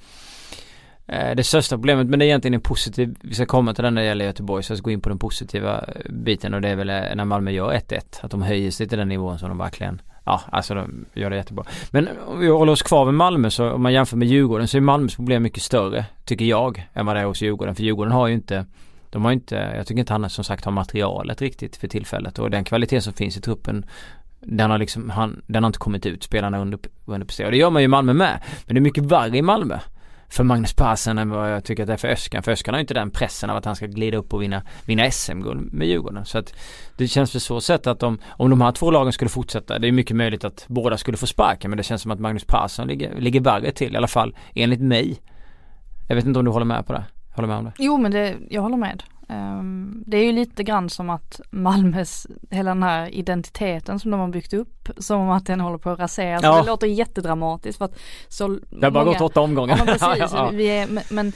[1.07, 3.93] eh, det största problemet, men det är egentligen en positiv, vi ska komma till den
[3.93, 6.69] när det gäller Göteborg, så jag ska gå in på den positiva biten och det
[6.69, 9.57] är väl när Malmö gör 1-1, att de höjer sig till den nivån som de
[9.57, 11.65] verkligen Ja, alltså de gör det jättebra.
[11.91, 14.77] Men om vi håller oss kvar med Malmö så om man jämför med Djurgården så
[14.77, 17.75] är Malmös problem mycket större, tycker jag, än vad det är hos Djurgården.
[17.75, 18.65] För Djurgården har ju inte
[19.09, 22.49] de har inte, jag tycker inte han som sagt har materialet riktigt för tillfället och
[22.49, 23.85] den kvalitet som finns i truppen
[24.39, 27.47] den har liksom, han, den har inte kommit ut, spelarna under, underpresterar.
[27.47, 28.43] Och det gör man ju i Malmö med.
[28.65, 29.79] Men det är mycket värre i Malmö
[30.29, 32.43] för Magnus Persson än vad jag tycker att det är för Öskan.
[32.43, 34.63] För Öskan har ju inte den pressen av att han ska glida upp och vinna,
[34.85, 36.25] vinna SM-guld med Djurgården.
[36.25, 36.53] Så att
[36.97, 39.87] det känns för så sätt att om, om de här två lagen skulle fortsätta, det
[39.87, 42.87] är mycket möjligt att båda skulle få sparken men det känns som att Magnus Persson
[42.87, 45.21] ligger, ligger värre till i alla fall enligt mig.
[46.07, 47.03] Jag vet inte om du håller med på det?
[47.35, 47.71] Håller med om det?
[47.77, 49.03] Jo men det, jag håller med.
[49.29, 54.19] Ehm, det är ju lite grann som att Malmös, hela den här identiteten som de
[54.19, 56.43] har byggt upp, som att den håller på att raseras.
[56.43, 56.61] Ja.
[56.61, 59.77] Det låter jättedramatiskt för att så Det har bara gått åtta omgångar.
[59.77, 60.49] Ja men precis, Ja.
[60.53, 61.33] Vi är, men,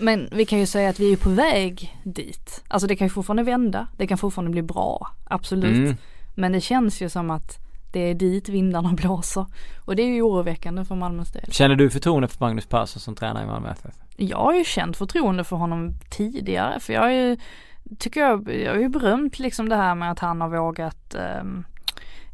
[0.00, 2.62] men vi kan ju säga att vi är på väg dit.
[2.68, 5.76] Alltså det kan ju fortfarande vända, det kan fortfarande bli bra, absolut.
[5.76, 5.96] Mm.
[6.34, 7.63] Men det känns ju som att
[7.94, 9.46] det är dit vindarna blåser.
[9.84, 11.52] Och det är ju oroväckande för Malmös del.
[11.52, 13.94] Känner du förtroende för Magnus Persson som tränare i Malmö FF?
[14.16, 17.36] Jag har ju känt förtroende för honom tidigare för jag har ju,
[17.98, 21.64] tycker jag, jag har ju berömt liksom det här med att han har vågat ehm,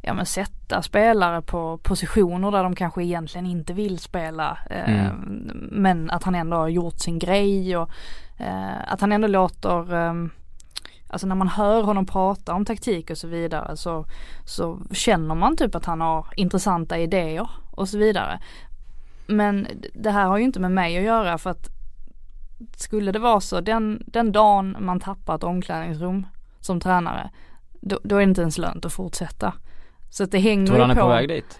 [0.01, 4.57] ja men sätta spelare på positioner där de kanske egentligen inte vill spela.
[4.69, 7.89] ehm, Men att han ändå har gjort sin grej och
[8.37, 10.29] eh, att han ändå låter ehm,
[11.11, 14.05] Alltså när man hör honom prata om taktik och så vidare så,
[14.45, 18.39] så känner man typ att han har intressanta idéer och så vidare.
[19.27, 21.69] Men det här har ju inte med mig att göra för att
[22.75, 26.25] skulle det vara så den, den dagen man tappar ett omklädningsrum
[26.59, 27.29] som tränare
[27.81, 29.53] då, då är det inte ens lönt att fortsätta.
[30.09, 31.01] Så att det hänger Tror han är på.
[31.01, 31.59] på väg dit?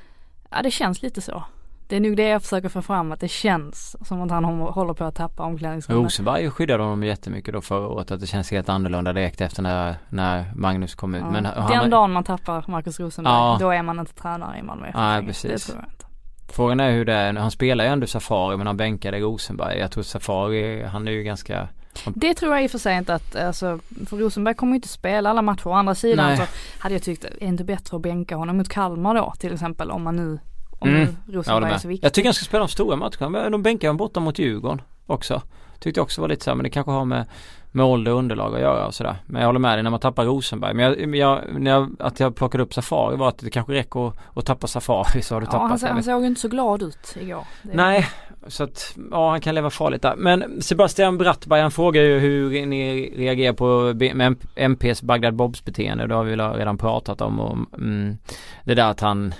[0.49, 1.43] Ja det känns lite så.
[1.91, 4.71] Det är nog det jag försöker få fram att det känns som att han hå-
[4.71, 6.03] håller på att tappa omklädningsrummet.
[6.03, 9.95] Rosenberg skyddade honom jättemycket då förra året att det känns helt annorlunda direkt efter när,
[10.09, 11.21] när Magnus kom ut.
[11.21, 11.31] Ja.
[11.31, 13.57] Men Den han, dagen man tappar Marcus Rosenberg, Ja.
[13.59, 15.51] då är man inte tränare i Malmö Nej, precis.
[15.65, 16.05] Det tror jag inte.
[16.53, 19.77] Frågan är hur det är, han spelar ju ändå Safari men han bänkade Rosenberg.
[19.79, 21.67] Jag tror Safari, han är ju ganska
[22.05, 24.87] Det tror jag i och för sig inte att, alltså, för Rosenberg kommer ju inte
[24.87, 25.67] spela alla matcher.
[25.67, 26.37] Å andra sidan Nej.
[26.37, 26.43] så
[26.79, 29.91] hade jag tyckt, är det inte bättre att bänka honom mot Kalmar då till exempel
[29.91, 30.39] om man nu,
[30.81, 31.07] om Mm.
[31.27, 32.05] Rosenberg är så viktig.
[32.05, 33.49] Jag tycker han ska spela de stora matcherna.
[33.49, 35.41] De bänkar han borta mot Djurgården också.
[35.79, 37.25] Tyckte också var lite så här, men det kanske har med,
[37.71, 39.15] med ålder och underlag att göra och sådär.
[39.25, 40.73] Men jag håller med dig när man tappar Rosenberg.
[40.73, 44.07] Men jag, jag, när jag, att jag plockade upp Safari var att det kanske räcker
[44.07, 45.69] att, att tappa Safari så har du ja, tappat.
[45.69, 47.43] han, så- han såg inte så glad ut igår.
[47.61, 48.07] Nej,
[48.47, 50.15] så att ja han kan leva farligt där.
[50.15, 56.07] Men Sebastian Brattberg han frågar ju hur ni reagerar på B- MPs Bagdad Bobs beteende.
[56.07, 58.17] Det har vi väl redan pratat om och mm,
[58.63, 59.33] det där att han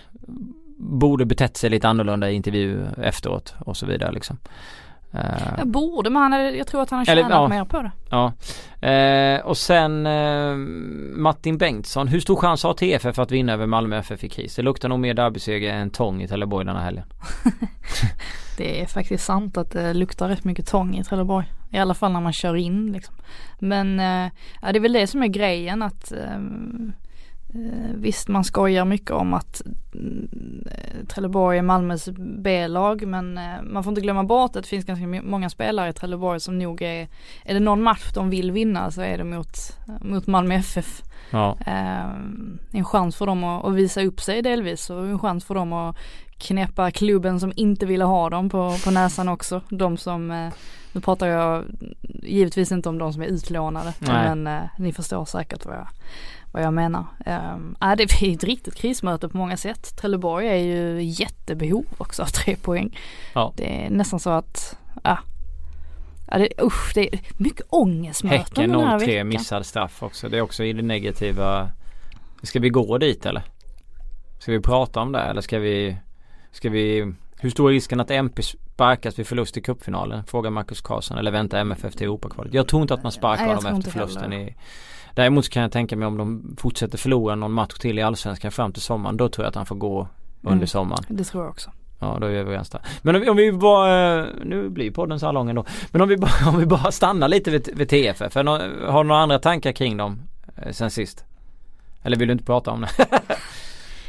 [0.82, 4.38] borde betett sig lite annorlunda i intervju efteråt och så vidare liksom.
[5.58, 7.48] Jag borde men han jag tror att han har Eller, tjänat ja.
[7.48, 7.92] mer på det.
[8.10, 8.34] Ja.
[8.88, 10.56] Eh, och sen eh,
[11.16, 12.08] Martin Bengtsson.
[12.08, 14.56] Hur stor chans har TFF att vinna över Malmö FF i kris?
[14.56, 17.06] Det luktar nog mer derbyseger än tång i Trelleborg den här helgen.
[18.58, 21.46] Det är faktiskt sant att det luktar rätt mycket tång i Trelleborg.
[21.72, 23.16] I alla fall när man kör in liksom.
[23.60, 24.00] Men
[24.62, 26.40] ja, det är väl det som är grejen att eh,
[27.96, 29.62] visst man skojar mycket om att
[29.94, 34.70] mm, eh, Trelleborg är Malmös B-lag men eh, man får inte glömma bort att det
[34.70, 37.08] finns ganska många spelare i Trelleborg som nog är,
[37.46, 39.58] är det någon match de vill vinna så är det mot,
[40.02, 41.02] mot Malmö FF.
[41.32, 41.58] Ja.
[41.66, 42.06] Eh,
[42.72, 45.96] en chans för dem att, visa upp sig delvis och en chans för dem att
[46.38, 49.62] knäppa klubben som inte ville ha dem på, på näsan också.
[49.70, 50.54] De som, eh,
[50.92, 51.66] nu pratar jag
[52.24, 54.36] givetvis inte om de som är utlånade, Nej.
[54.36, 55.88] men eh, ni förstår säkert vad jag,
[56.52, 57.06] vad jag menar.
[57.26, 59.98] Äh, det är ett riktigt krismöte på många sätt.
[59.98, 62.98] Trelleborg är ju jättebehov också av tre poäng.
[63.34, 63.54] Ja.
[63.58, 65.18] Det är nästan så att, ja.
[66.28, 69.28] Ja, det, usch, det är mycket ångestmöten Häcken den här 0-3 veckan.
[69.28, 70.30] missad straff också.
[70.30, 71.72] Det är också i det negativa.
[72.44, 73.44] Ska vi gå dit eller?
[74.40, 75.98] Ska vi prata om det eller ska vi
[76.52, 80.24] Ska vi Hur stor är risken att MP sparkas vid förlust i cupfinalen?
[80.24, 81.18] Frågar Marcus Karlsson.
[81.18, 82.54] Eller väntar MFF till Europakvalet?
[82.54, 84.56] Jag tror inte att man sparkar Nej, tror efter förlusten i
[85.16, 88.72] Däremot kan jag tänka mig om de fortsätter förlora någon match till i Allsvenskan fram
[88.74, 89.18] till sommaren.
[89.18, 90.08] Då tror jag att han får gå
[90.42, 90.68] under Mm.
[90.68, 91.04] sommaren.
[91.08, 91.72] Det tror jag också.
[92.00, 92.82] Ja då är vi överens där.
[93.02, 95.66] Men om vi, om vi bara, eh, nu blir podden så här lång ändå.
[95.92, 98.36] Men om vi bara, om vi bara stannar lite vid, vid TFF.
[98.36, 100.20] Har du några andra tankar kring dem
[100.58, 101.26] eh, sen sist?
[102.04, 102.90] Eller vill du inte prata om det?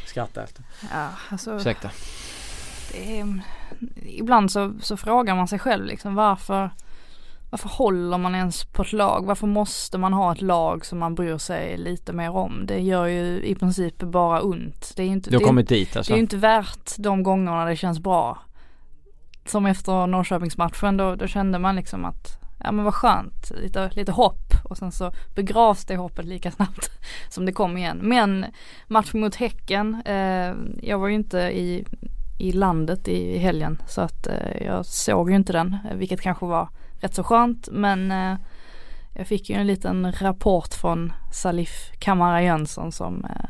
[0.06, 0.64] Skratta efter.
[0.92, 1.56] Ja, alltså.
[1.56, 1.90] Ursäkta.
[2.94, 3.40] är,
[4.02, 6.70] ibland så, så frågar man sig själv liksom varför
[7.52, 9.26] varför håller man ens på ett lag?
[9.26, 12.66] Varför måste man ha ett lag som man bryr sig lite mer om?
[12.66, 14.92] Det gör ju i princip bara ont.
[14.96, 16.12] Det är inte, Du har det är, kommit dit det alltså?
[16.12, 18.38] är ju inte värt de gångerna det känns bra.
[19.46, 24.12] Som efter Norrköpingsmatchen då, då kände man liksom att ja men vad skönt, lite, lite
[24.12, 26.90] hopp och sen så begravs det hoppet lika snabbt
[27.30, 27.98] som det kom igen.
[28.02, 28.46] Men
[28.86, 31.84] matchen mot Häcken, eh, jag var ju inte i,
[32.38, 36.46] i landet i helgen så att eh, jag såg ju inte den, eh, vilket kanske
[36.46, 36.68] var
[37.02, 38.36] rätt så skönt men eh,
[39.14, 43.44] jag fick ju en liten rapport från Salif Kamara Jönsson som eh,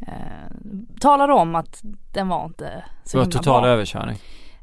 [0.00, 0.50] eh,
[1.00, 1.80] talade om att
[2.12, 3.70] den var inte så Det var total bra.
[3.70, 4.18] överkörning.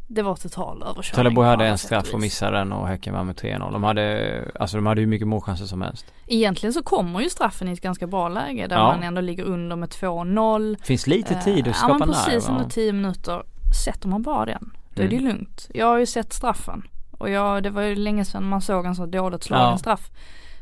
[0.07, 1.13] Det var total överkörning.
[1.15, 3.71] Trelleborg hade en straff och missade den och Häcken vann med 3-0.
[3.71, 6.05] De hade, alltså de hade ju mycket målchanser som helst.
[6.27, 8.83] Egentligen så kommer ju straffen i ett ganska bra läge där Ja.
[8.87, 10.77] man ändå ligger under med 2-0.
[10.83, 12.17] Finns lite tid Eh, att skapa Ja men nerv.
[12.25, 12.69] precis under ja.
[12.69, 13.43] 10 minuter.
[13.85, 15.27] Sätter man bara den, då är det Mm.
[15.27, 15.69] lugnt.
[15.73, 16.83] Jag har ju sett straffen.
[17.17, 19.77] Och jag, det var ju länge sedan man såg en så dåligt slagen Ja.
[19.77, 20.11] straff.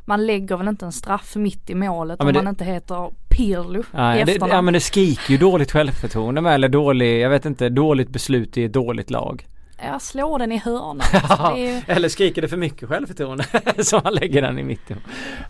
[0.06, 3.10] Man lägger väl inte en straff mitt i målet Ja, om det- man inte heter
[3.30, 7.30] Pirlo i Nej, det, ja men det skriker ju dåligt självförtroende med eller dålig, jag
[7.30, 9.48] vet inte, dåligt beslut i ett dåligt lag.
[9.86, 11.02] Jag slår den i hörnan.
[11.14, 13.44] Alltså, det är, Eller skriker det för mycket självförtroende
[13.84, 14.98] så man lägger den i mitten.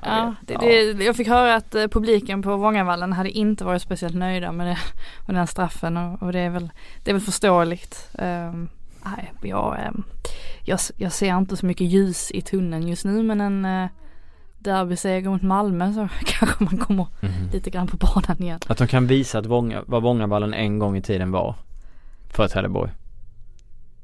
[0.06, 4.16] ja, det, det, jag fick höra att eh, publiken på Vångavallen hade inte varit speciellt
[4.16, 4.78] nöjda med, det,
[5.28, 6.70] med den straffen och, och det är väl,
[7.04, 8.10] det är väl förståeligt.
[8.14, 8.70] Um,
[9.06, 10.04] nej, jag, ehm,
[10.72, 13.88] jag, jag ser inte så mycket ljus i tunneln just nu men en uh,
[14.60, 17.50] derbyseger mot Malmö så kanske man kommer Mhm.
[17.54, 18.60] lite grann på banan igen.
[18.68, 21.56] Att de kan visa att Vånga, vad Vångaballen en gång i tiden var.
[22.30, 22.92] För Trelleborg.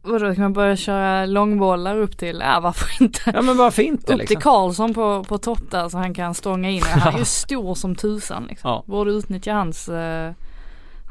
[0.01, 3.19] Vadå, kan man börja köra långbollar upp till, ja varför inte?
[3.34, 4.36] Ja men varför inte Upp liksom?
[4.36, 6.82] till Karlsson på, på topp där så han kan stånga in.
[6.84, 8.69] Han är ju stor som tusan liksom.
[8.69, 8.84] Ja.
[8.88, 10.32] Borde utnyttja hans, eh,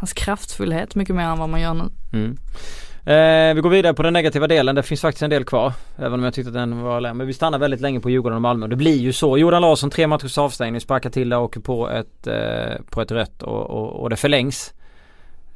[0.01, 1.85] hans kraftfullhet mycket mer än vad man gör nu.
[2.13, 2.37] Mm.
[3.07, 4.75] Eh, vi går vidare på den negativa delen.
[4.75, 5.73] Det finns faktiskt en del kvar.
[5.97, 7.15] Även om jag tyckte att den var länge.
[7.15, 8.67] Men vi stannar väldigt länge på Djurgården och Malmö.
[8.67, 9.39] Det blir ju så.
[9.39, 13.11] Jordan Larsson, tre matchers avstängning, sparkar till där och åker på ett, eh, på ett
[13.11, 14.75] rött och, och, och det förlängs.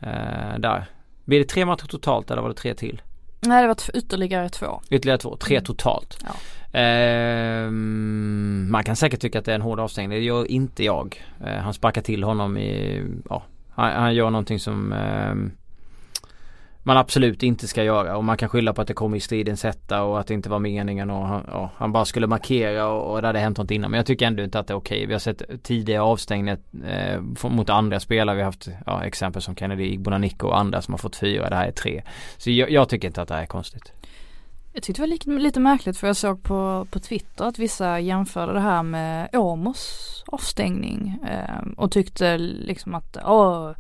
[0.00, 0.84] Eh, där.
[1.24, 3.02] Blir det tre matcher totalt eller var det tre till?
[3.40, 4.80] Nej det var ytterligare två.
[4.90, 5.64] Ytterligare två, tre Mm.
[5.64, 6.18] totalt.
[6.24, 6.78] Ja.
[6.78, 10.18] Ehm, man kan säkert tycka att det är en hård avstängning.
[10.18, 11.22] Det gör inte jag.
[11.46, 15.52] Eh, han sparkar till honom i, ja, han, han gör någonting som ehm,
[16.82, 19.64] man absolut inte ska göra och man kan skylla på att det kom i stridens
[19.64, 23.12] hetta och att det inte var meningen och han, ja, han bara skulle markera och,
[23.12, 23.90] och det hade hänt något innan.
[23.90, 25.06] Men jag tycker ändå inte att det är okej.
[25.06, 28.36] Vi har sett tidiga avstängningar eh, mot andra spelare.
[28.36, 31.50] Vi har haft ja, exempel som Kennedy Igbonanico och andra som har fått fyra.
[31.50, 32.02] Det här är tre.
[32.36, 33.92] Så jag, jag tycker inte att det här är konstigt.
[34.72, 38.00] Jag tyckte det var lite, lite märkligt för jag såg på, på Twitter att vissa
[38.00, 43.70] jämförde det här med Åmos avstängning eh, och tyckte liksom att åh,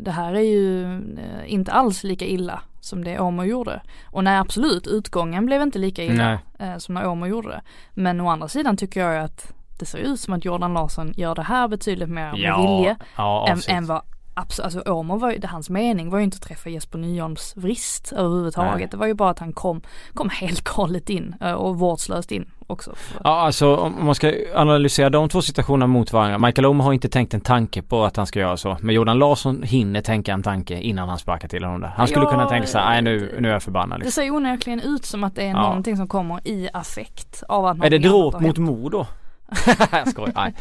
[0.00, 0.84] det här är ju
[1.18, 3.80] eh, inte alls lika illa som det Åmo gjorde.
[4.06, 7.60] Och nej absolut, utgången blev inte lika illa eh, som när Åmo gjorde det.
[7.94, 11.34] Men å andra sidan tycker jag att det ser ut som att Jordan Larsson gör
[11.34, 14.02] det här betydligt mer med vilje ja, än, än vad
[14.34, 18.12] Absolut, alltså Åmo var ju, hans mening var ju inte att träffa Jesper Nyholms vrist
[18.12, 18.78] överhuvudtaget.
[18.78, 18.88] Nej.
[18.90, 19.80] Det var ju bara att han kom,
[20.14, 22.94] kom helt galet in eh, och vårdslöst in också.
[23.24, 26.38] Ja alltså om man ska analysera de två situationerna mot varandra.
[26.38, 28.76] Michael Omer har inte tänkt en tanke på att han ska göra så.
[28.80, 31.88] Men Jordan Larsson hinner tänka en tanke innan han sparkar till honom där.
[31.96, 34.04] Han skulle Ja, kunna tänka så här, nej nu, det- nu är jag förbannad Det
[34.04, 34.22] liksom.
[34.22, 35.62] ser onekligen ut som att det är Ja.
[35.62, 38.58] någonting som kommer i affekt av att Är det dråp mot hänt.
[38.58, 39.06] Mo då?
[39.92, 40.54] jag skojar, nej.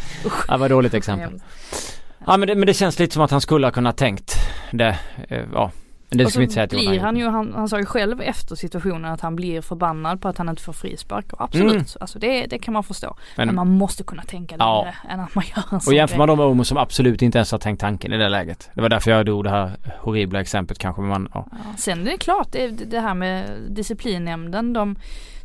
[0.47, 1.39] Det var ett dåligt exempel.
[2.25, 4.33] Ja men det, men det känns lite som att han skulle ha kunnat tänkt
[4.71, 4.97] det,
[5.29, 5.41] eh,
[6.09, 6.17] ja.
[6.17, 8.21] Det och ska vi inte säga att blir han ju, han, han sa ju själv
[8.21, 11.33] efter situationen att han blir förbannad på att han inte får frispark.
[11.33, 11.85] Och absolut, Mm.
[11.99, 13.15] alltså det, det kan man förstå.
[13.35, 14.81] Men, Men, man måste kunna tänka Ja.
[14.81, 17.37] längre än att man gör en och jämför man dem med Omo som absolut inte
[17.37, 18.69] ens har tänkt tanken i det läget.
[18.73, 21.01] Det var därför jag drog det här horribla exemplet kanske.
[21.01, 21.45] Men man, ja.
[21.51, 24.95] Ja, sen är det klart, det, det här med disciplinnämnden, de,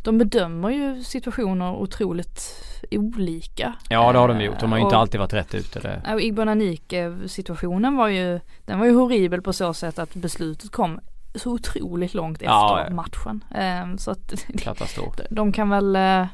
[0.03, 3.75] de bedömer ju situationer otroligt olika.
[3.89, 4.61] ja det har de gjort.
[4.61, 5.81] De har ju inte Och- alltid varit rätt ute.
[5.81, 6.13] Det.
[6.15, 10.71] Och Igbo Nanike situationen var ju, den var ju horribel på så sätt att beslutet
[10.71, 11.01] kom
[11.35, 13.45] så otroligt långt efter Ja, matchen.
[13.55, 15.15] Ehm, så att Katastrof.
[15.31, 16.27] de kan väl eh,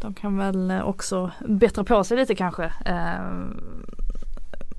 [0.00, 2.72] de kan väl eh, också bättra på sig lite kanske.
[2.84, 3.56] Ehm,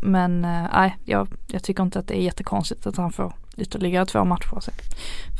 [0.01, 4.05] Men eh, nej, jag, jag tycker inte att det är jättekonstigt att han får ytterligare
[4.05, 4.73] två matcher på sig.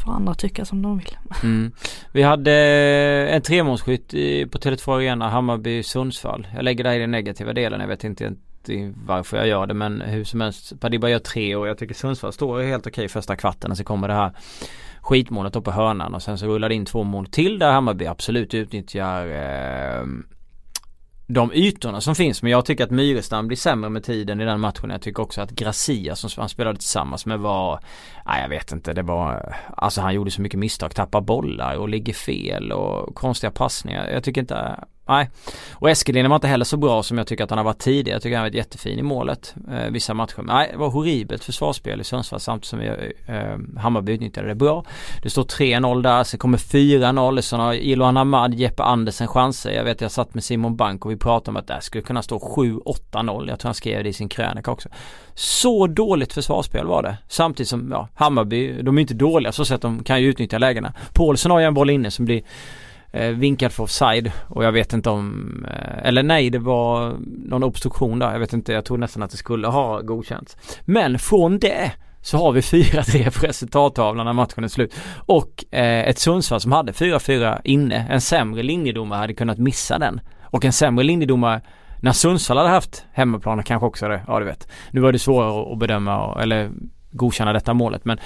[0.03, 1.17] Får andra tycka som de vill.
[1.43, 1.71] Mm.
[2.11, 4.09] Vi hade eh, en tremålsskytt
[4.51, 6.47] på Tele2 Arena, Hammarby-Sundsvall.
[6.55, 7.81] Jag lägger det här i den negativa delen.
[7.81, 8.33] Jag vet inte
[8.67, 10.79] inte varför jag gör det men hur som helst.
[10.79, 14.07] Padiba gör tre och jag tycker Sundsvall står helt okej första kvarten och så kommer
[14.07, 14.31] det här
[15.01, 18.05] skitmålet upp på hörnan och sen så rullar det in två mål till där Hammarby
[18.05, 20.05] absolut utnyttjar eh,
[21.33, 24.59] de ytorna som finns men jag tycker att Myrestam blir sämre med tiden i den
[24.59, 24.89] matchen.
[24.89, 27.79] Jag tycker också att Gracia som han spelade tillsammans med var
[28.25, 31.89] Nej jag vet inte det var Alltså han gjorde så mycket misstag, tappar bollar och
[31.89, 34.07] ligger fel och konstiga passningar.
[34.07, 35.29] Jag tycker inte Nej.
[35.73, 38.15] Och Eskelinen var inte heller så bra som jag tycker att han har varit tidigare.
[38.15, 40.37] Jag tycker han har varit jättefin i målet eh, vissa matcher.
[40.37, 42.87] Men nej, det var horribelt försvarsspel i Sundsvall samtidigt som vi,
[43.27, 44.85] eh, Hammarby utnyttjade det bra.
[45.23, 47.41] Det står 3-0 där, sen kommer 4-0.
[47.41, 49.71] Sen har Iloan Ahmad, Jeppe Andersen chanser.
[49.71, 52.21] Jag vet jag satt med Simon Bank och vi pratade om att det skulle kunna
[52.21, 53.49] stå 7-8-0.
[53.49, 54.89] Jag tror han skrev det i sin krönika också.
[55.35, 57.17] Så dåligt försvarsspel var det.
[57.27, 60.93] Samtidigt som, ja, Hammarby, de är inte dåliga så att de kan ju utnyttja lägena.
[61.13, 62.41] Paulsen har ju en boll inne som blir
[63.13, 67.63] eh, vinkad för offside och jag vet inte om, eh, eller nej det var någon
[67.63, 68.31] obstruktion där.
[68.31, 70.57] Jag vet inte, jag tror nästan att det skulle ha godkänts.
[70.85, 74.93] Men från det så har vi 4-3 på resultattavlan när matchen är slut.
[75.25, 78.07] Och eh, ett Sundsvall som hade 4-4 inne.
[78.09, 80.21] En sämre linjedomare hade kunnat missa den.
[80.43, 81.61] Och en sämre linjedomare
[82.01, 84.67] när Sundsvall hade haft hemmaplan kanske också det, ja du vet.
[84.91, 86.71] Nu var det svårare att bedöma eller
[87.11, 88.17] godkänna detta målet men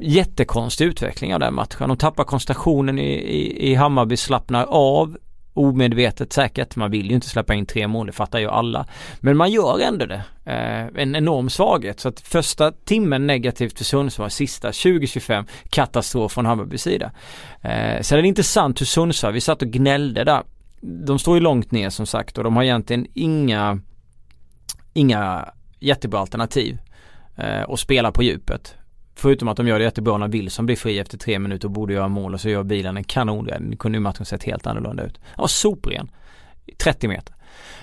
[0.00, 1.88] jättekonstig utveckling av den matchen.
[1.88, 5.16] De tappar koncentrationen i, i, i Hammarby, slappnar av
[5.56, 6.76] omedvetet säkert.
[6.76, 8.86] Man vill ju inte släppa in tre mål, det fattar ju alla.
[9.20, 10.22] Men man gör ändå det.
[10.44, 12.00] Eh, en enorm svaghet.
[12.00, 17.12] Så att första timmen negativt för Sundsvall, sista 20-25 katastrof från Hammarbys sida.
[17.62, 20.42] Eh, sen är det intressant hur Sundsvall, vi satt och gnällde där.
[20.80, 23.80] De står ju långt ner som sagt och de har egentligen inga
[24.92, 25.48] inga
[25.80, 26.78] jättebra alternativ
[27.36, 28.75] eh, och spela på djupet.
[29.18, 31.94] Förutom att de gör det jättebra när Wilson blir fri efter tre minuter och borde
[31.94, 33.70] göra mål och så gör bilen en kanonräddning.
[33.70, 35.20] Nu kunde ju matchen sett helt annorlunda ut.
[35.24, 36.10] Han var sopren.
[36.78, 37.34] 30 meter.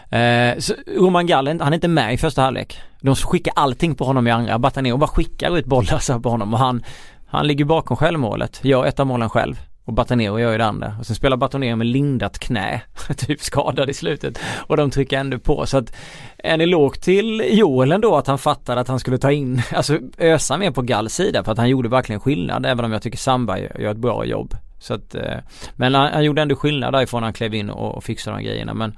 [0.10, 2.82] Eh, så Roman Gallen, han är inte med i första halvlek.
[3.02, 4.60] De skickar allting på honom i andra.
[4.60, 6.84] Batanero bara skickar ut bollar så här på honom och han,
[7.28, 8.60] han ligger bakom självmålet.
[8.63, 9.60] Gör ett av målen själv.
[9.86, 10.96] Och Batanero gör ju det andra.
[11.00, 12.82] Och sen spelar Batanero med lindat knä.
[13.17, 14.39] typ skadad i slutet.
[14.67, 15.65] Och de trycker ändå på.
[15.65, 15.96] Så att
[16.38, 20.58] en eloge till Joel ändå att han fattade att han skulle ta in, alltså ösa
[20.58, 23.60] mer på Galls sida för att han gjorde verkligen skillnad även om jag tycker Samba
[23.60, 24.56] gör ett bra jobb.
[24.80, 25.38] Så att, eh,
[25.76, 28.43] men han, han gjorde ändå skillnad därifrån när han klev in och, och fixade de
[28.43, 28.98] grejerna men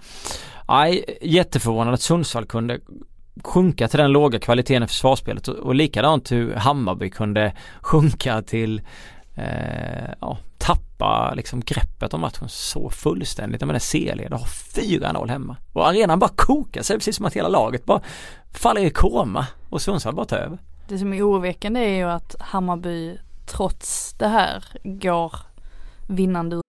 [0.67, 2.80] Nej, jätteförvånad att Sundsvall kunde
[3.43, 8.82] sjunka till den låga kvaliteten i försvarsspelet och, och likadant hur Hammarby kunde sjunka till
[9.36, 13.62] eh, ja, tappa liksom greppet om matchen så fullständigt.
[13.62, 17.48] Jag menar C-led har 4-0 hemma och arenan bara kokar sig precis som att hela
[17.50, 18.02] laget bara
[18.54, 20.58] faller i koma och Sundsvall bara tar över.
[20.88, 25.36] Det som är oroväckande är ju att Hammarby trots det här går
[26.08, 26.62] vinnande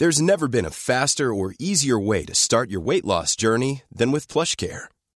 [0.00, 4.12] There's never been a faster or easier way to start your weight loss journey than
[4.12, 4.88] with PlushCare.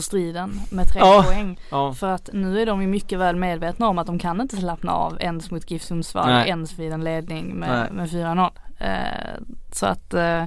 [0.00, 1.24] Striden med tre Ja.
[1.26, 1.60] poäng.
[1.70, 4.56] Ja, För att nu är de ju mycket väl medvetna om att de kan inte
[4.56, 8.50] slappna av ens mot GIF Sundsvall, ens vid en ledning med, med 4-0.
[8.78, 10.44] Eh, så att, eh,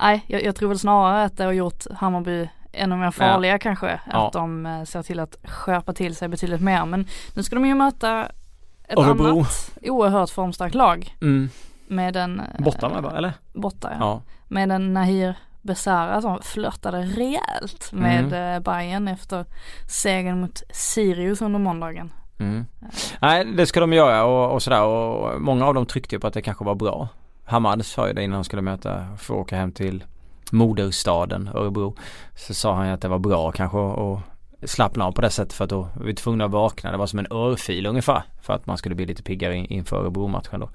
[0.00, 4.00] nej jag, jag tror väl snarare att det har gjort Hammarby ännu mer farliga kanske.
[4.12, 4.26] Ja.
[4.26, 6.84] Att de eh, ser till att skärpa till sig betydligt mer.
[6.84, 8.26] Men nu ska de ju möta
[8.88, 9.26] ett Örebro.
[9.26, 11.50] annat oerhört formstarkt lag mm.
[11.86, 13.32] med en eh, borta med eller?
[13.52, 13.96] borta ja.
[14.00, 14.22] Ja.
[14.48, 15.34] Med en Nahir
[15.66, 18.32] Besara som flörtade rejält med Mm.
[18.32, 18.62] mm.
[18.62, 19.44] Bayern efter
[19.88, 22.12] segern mot Sirius under måndagen.
[22.38, 22.66] Mm.
[23.20, 26.26] Nej det ska de göra och, och sådär och många av dem tryckte ju på
[26.26, 27.08] att det kanske var bra.
[27.44, 30.04] Hamad sa ju det innan han skulle möta, få åka hem till
[30.52, 31.96] moderstaden Örebro.
[32.34, 34.20] Så sa han ju att det var bra kanske att
[34.62, 36.90] slappna av på det sättet för att då var vi tvungna att vakna.
[36.90, 40.60] Det var som en örfil ungefär för att man skulle bli lite piggare inför Örebro-matchen
[40.60, 40.70] då.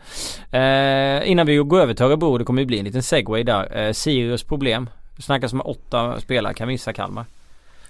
[0.57, 3.77] Eh, innan vi går över till Örebro, det kommer ju bli en liten segway där.
[3.77, 4.89] Eh, Sirius problem.
[5.15, 7.25] Det snackas om åtta spelare kan missa Kalmar.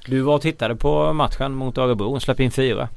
[0.06, 2.89] Du var och tittade på matchen mot Örebro och släppte in fyra.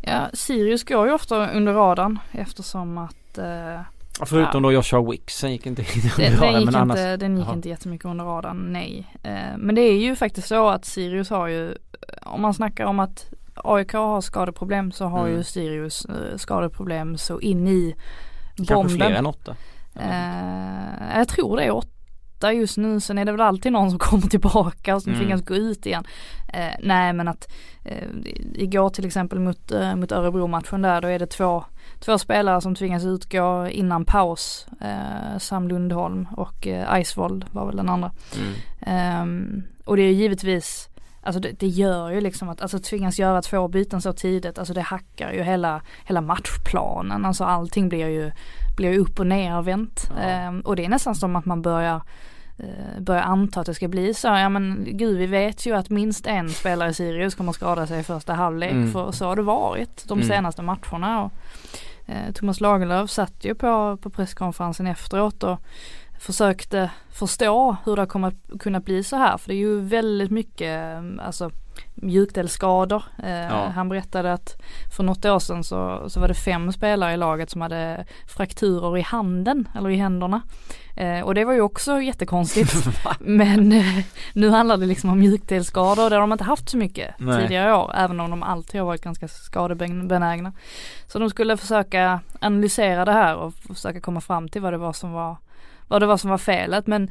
[0.00, 3.80] Ja, Sirius går ju ofta under radarn eftersom att eh,
[4.26, 4.70] Förutom ja.
[4.70, 5.82] då Joshua Wicks, sen gick inte
[6.18, 6.52] under radarn.
[6.52, 9.06] Den gick, men inte, den gick inte jättemycket under radarn, nej.
[9.22, 11.74] Eh, men det är ju faktiskt så att Sirius har ju,
[12.22, 15.36] om man snackar om att AIK har skadeproblem så har mm.
[15.36, 17.94] ju Sirius eh, skadeproblem så in i
[18.56, 18.66] bomben.
[18.66, 19.56] Kanske fler än åtta?
[19.94, 23.00] Eh, jag tror det är åtta just nu.
[23.00, 25.24] Sen är det väl alltid någon som kommer tillbaka och som mm.
[25.24, 26.04] tvingas gå ut igen.
[26.52, 27.52] Eh, nej men att
[27.84, 28.08] eh,
[28.54, 31.64] igår till exempel mot, eh, mot Örebro-matchen där då är det två,
[32.00, 34.66] två spelare som tvingas utgå innan paus.
[34.80, 38.12] Eh, Sam Lundholm och eh, Eisvold var väl den andra.
[38.36, 39.62] Mm.
[39.62, 40.89] Eh, och det är givetvis
[41.22, 44.74] Alltså det, det, gör ju liksom att, alltså tvingas göra två byten så tidigt, alltså
[44.74, 47.24] det hackar ju hela, hela matchplanen.
[47.24, 48.30] Alltså allting blir ju,
[48.76, 50.10] blir upp och nervänt.
[50.16, 50.22] Ja.
[50.22, 52.02] Ehm, och det är nästan som att man börjar
[52.62, 54.28] Eh, börjar anta att det ska bli så.
[54.28, 58.00] Ja men gud vi vet ju att minst en spelare i Sirius kommer skada sig
[58.00, 58.92] i första halvlek mm.
[58.92, 60.28] för så har det varit de mm.
[60.28, 61.22] senaste matcherna.
[61.22, 61.32] Och,
[62.06, 65.60] eh, Thomas Lagerlöf satt ju på, på presskonferensen efteråt och
[66.20, 70.30] försökte förstå hur det kommer att kunna bli så här för det är ju väldigt
[70.30, 71.50] mycket alltså
[71.94, 73.02] mjukdelsskador.
[73.22, 73.72] Eh, ja.
[73.74, 74.62] Han berättade att
[74.96, 78.98] för något år sedan så, så var det fem spelare i laget som hade frakturer
[78.98, 80.42] i handen eller i händerna.
[80.96, 82.74] Eh, och det var ju också jättekonstigt.
[83.20, 86.76] Men eh, nu handlar det liksom om mjukdelsskador och det har de inte haft så
[86.76, 87.42] mycket Nej.
[87.42, 87.92] tidigare år.
[87.94, 90.52] Även om de alltid har varit ganska skadebenägna.
[91.06, 94.92] Så de skulle försöka analysera det här och försöka komma fram till vad det var
[94.92, 95.36] som var
[95.90, 96.86] vad det var som var felet.
[96.86, 97.10] Men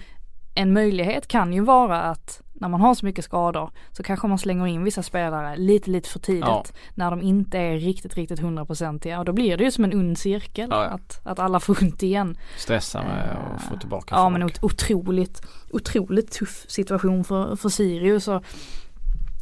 [0.56, 4.38] en möjlighet kan ju vara att när man har så mycket skador så kanske man
[4.38, 6.64] slänger in vissa spelare lite lite för tidigt ja.
[6.94, 10.18] när de inte är riktigt riktigt hundraprocentiga och då blir det ju som en ond
[10.18, 10.90] cirkel ja, ja.
[10.90, 12.38] Att, att alla får ont igen.
[12.58, 14.40] Stressa med uh, att få tillbaka Ja folk.
[14.40, 18.44] men otroligt, otroligt tuff situation för, för Sirius och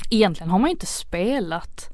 [0.09, 1.89] egentligen har man ju inte spelat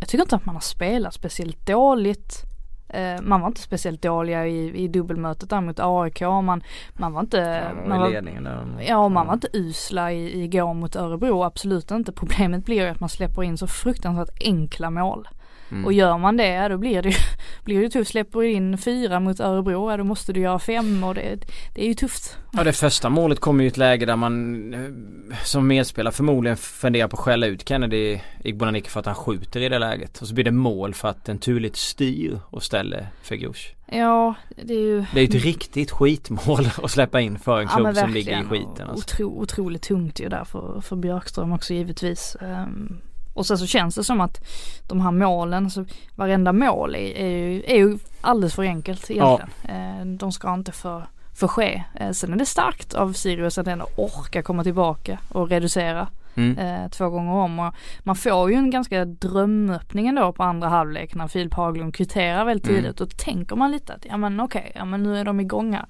[0.00, 2.55] jag tycker inte att man har spelat speciellt dåligt
[2.88, 6.20] Eh, man var inte speciellt dåliga i, i dubbelmötet där mot AIK.
[6.20, 6.62] Man,
[6.92, 7.38] man var inte...
[7.38, 11.42] Ja, man var, ja, man var inte usla i, igår mot Örebro.
[11.42, 12.12] Absolut inte.
[12.12, 15.28] Problemet blir ju att man släpper in så fruktansvärt enkla mål.
[15.70, 15.84] Mm.
[15.84, 17.16] Och gör man det, då blir det ju,
[17.64, 18.10] blir det tufft.
[18.10, 21.38] Släpper du in fyra mot Örebro, ja, då måste du göra fem och det,
[21.74, 22.38] det är ju tufft.
[22.52, 26.56] Ja det första målet kommer ju i ett läge där man eh, som medspelare förmodligen
[26.56, 30.22] funderar på att skälla ut Kennedy Igbonanicke för att han skjuter i det läget.
[30.22, 33.74] Och så blir det mål för att en turligt styr och ställer Fegush.
[33.86, 37.86] Ja, det är ju Det är ett riktigt skitmål att släppa in för en klubb
[37.86, 38.88] ja, som ligger i skiten.
[38.88, 39.14] Alltså.
[39.14, 42.36] Otro, otroligt tungt ju där för, för Björkström också givetvis.
[42.40, 43.00] Um,
[43.36, 44.44] och sen så känns det som att
[44.86, 45.84] de här målen, alltså
[46.14, 49.50] varenda mål är, är, ju, är ju alldeles för enkelt egentligen.
[49.62, 49.70] Ja.
[49.70, 51.02] Eh, de ska inte få,
[51.34, 51.84] få ske.
[51.94, 56.08] Eh, sen är det starkt av Sirius att ändå orka komma tillbaka och reducera.
[56.34, 56.58] Mm.
[56.58, 61.14] Eh, två gånger om och man får ju en ganska drömöppning ändå på andra halvlek
[61.14, 62.94] när Filip Haglund kvitterar väldigt tidigt mm.
[62.96, 65.72] då tänker man lite att ja men okej, okay, ja men nu är de igång
[65.72, 65.86] här.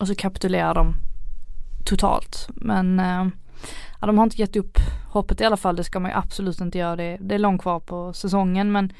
[0.00, 0.94] Och så kapitulerar de
[1.84, 2.48] totalt.
[2.54, 3.00] Men
[4.00, 4.78] ja, de har inte gett upp
[5.10, 5.76] hoppet i alla fall.
[5.76, 6.96] Det ska man ju absolut inte göra.
[6.96, 8.92] Det, det är långt kvar på säsongen men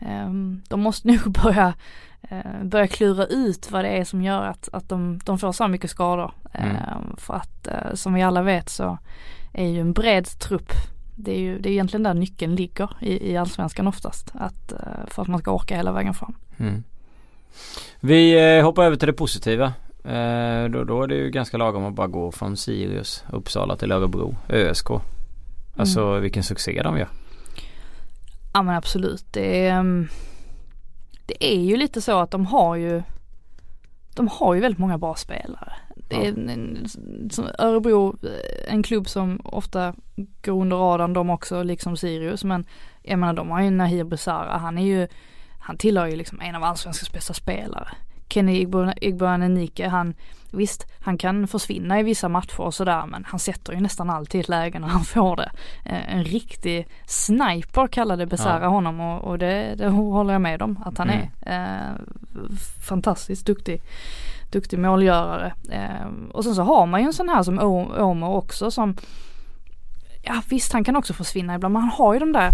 [0.00, 0.30] eh,
[0.68, 1.74] de måste nog börja
[2.22, 5.68] eh, börja klura ut vad det är som gör att, att de, de får så
[5.68, 6.32] mycket skador.
[6.52, 6.76] Mm.
[6.76, 8.98] Eh, för att eh, som vi alla vet så
[9.52, 10.72] är ju en bred trupp
[11.22, 14.30] det är ju det är egentligen där nyckeln ligger i, i allsvenskan oftast.
[14.34, 16.34] Att, eh, för att man ska orka hela vägen fram.
[16.56, 16.84] Mm.
[18.00, 19.72] Vi hoppar över till det positiva.
[20.04, 23.92] Eh, då, då är det ju ganska lagom att bara gå från Sirius, Uppsala till
[23.92, 24.90] Örebro, ÖSK.
[25.76, 26.22] Alltså mm.
[26.22, 27.08] vilken succé de gör.
[28.52, 29.24] Ja men absolut.
[29.32, 30.08] Det är, mm,
[31.26, 33.02] det är ju lite så att de har ju
[34.14, 35.72] de har ju väldigt många bra spelare.
[36.08, 36.88] En, en,
[37.58, 39.94] Örebro, eh, en klubb som ofta
[40.42, 42.44] går under radarn de också, liksom Sirius.
[42.44, 42.66] Men
[43.02, 45.08] jag menar de har ju Nahir Besara, han är ju,
[45.58, 47.88] han tillhör ju liksom en av allsvenskans bästa spelare.
[48.30, 48.66] Kenny
[49.00, 50.14] Igboanenike, han
[50.50, 54.40] visst, han kan försvinna i vissa matcher och sådär men han sätter ju nästan alltid
[54.40, 55.50] ett läge när han får det.
[55.84, 58.68] Eh, en riktig sniper kallade Besara ja.
[58.68, 61.28] honom och, och det, det, håller jag med om att han mm.
[61.40, 61.90] är.
[61.90, 61.96] Eh,
[62.88, 63.82] fantastiskt duktig
[64.50, 65.52] duktig målgörare.
[65.70, 68.96] Eh, och sen så har man ju en sån här som Omer också som
[70.22, 72.50] Ja visst han kan också försvinna ibland men han har ju de där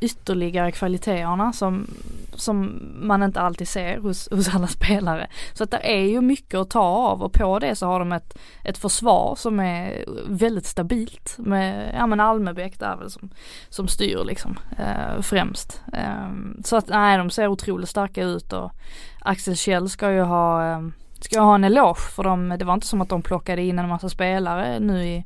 [0.00, 1.86] ytterligare kvaliteterna som,
[2.34, 5.26] som man inte alltid ser hos, hos alla spelare.
[5.54, 8.12] Så att det är ju mycket att ta av och på det så har de
[8.12, 13.30] ett, ett försvar som är väldigt stabilt med, ja men Almebäck där väl som,
[13.68, 15.82] som styr liksom eh, främst.
[15.92, 16.30] Eh,
[16.64, 18.72] så att nej de ser otroligt starka ut och
[19.20, 20.80] Axel Kjell ska ju ha eh,
[21.24, 22.56] ska jag ha en eloge för dem.
[22.58, 25.24] Det var inte som att de plockade in en massa spelare nu i,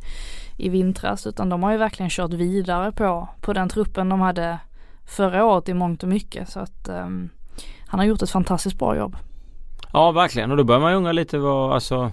[0.57, 4.59] i vintras utan de har ju verkligen kört vidare på, på den truppen de hade
[5.07, 7.30] förra året i mångt och mycket så att um,
[7.86, 9.16] han har gjort ett fantastiskt bra jobb.
[9.93, 12.12] Ja verkligen och då börjar man ju undra lite vad alltså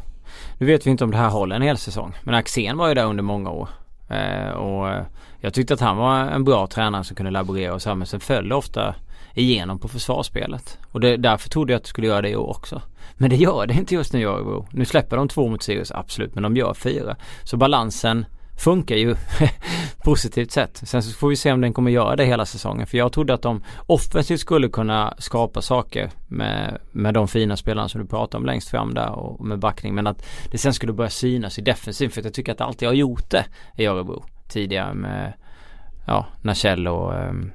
[0.57, 2.93] Nu vet vi inte om det här håller en hel säsong men Axén var ju
[2.93, 3.69] där under många år.
[4.09, 5.03] Eh, och eh,
[5.39, 8.07] jag tyckte att han var en bra tränare som kunde laborera och så här, men
[8.07, 8.95] sen föll det ofta
[9.37, 10.77] igenom på försvarsspelet.
[10.91, 12.81] Och det, därför trodde jag att det skulle göra det i år också.
[13.13, 14.67] Men det gör det inte just nu i Örebro.
[14.71, 17.15] Nu släpper de två mot Sirius absolut men de gör fyra.
[17.43, 18.25] Så balansen
[18.57, 19.15] funkar ju
[20.03, 20.77] positivt sett.
[20.77, 22.87] Sen så får vi se om den kommer göra det hela säsongen.
[22.87, 27.89] För jag trodde att de offensivt skulle kunna skapa saker med, med de fina spelarna
[27.89, 29.95] som du pratar om längst fram där och med backning.
[29.95, 32.65] Men att det sen skulle börja synas i defensiv för att jag tycker att det
[32.65, 33.45] alltid har gjort det
[33.77, 35.33] i Örebro tidigare med
[36.05, 37.51] ja, när och um,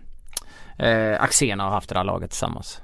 [0.79, 2.81] eh, Axén har haft det där laget tillsammans.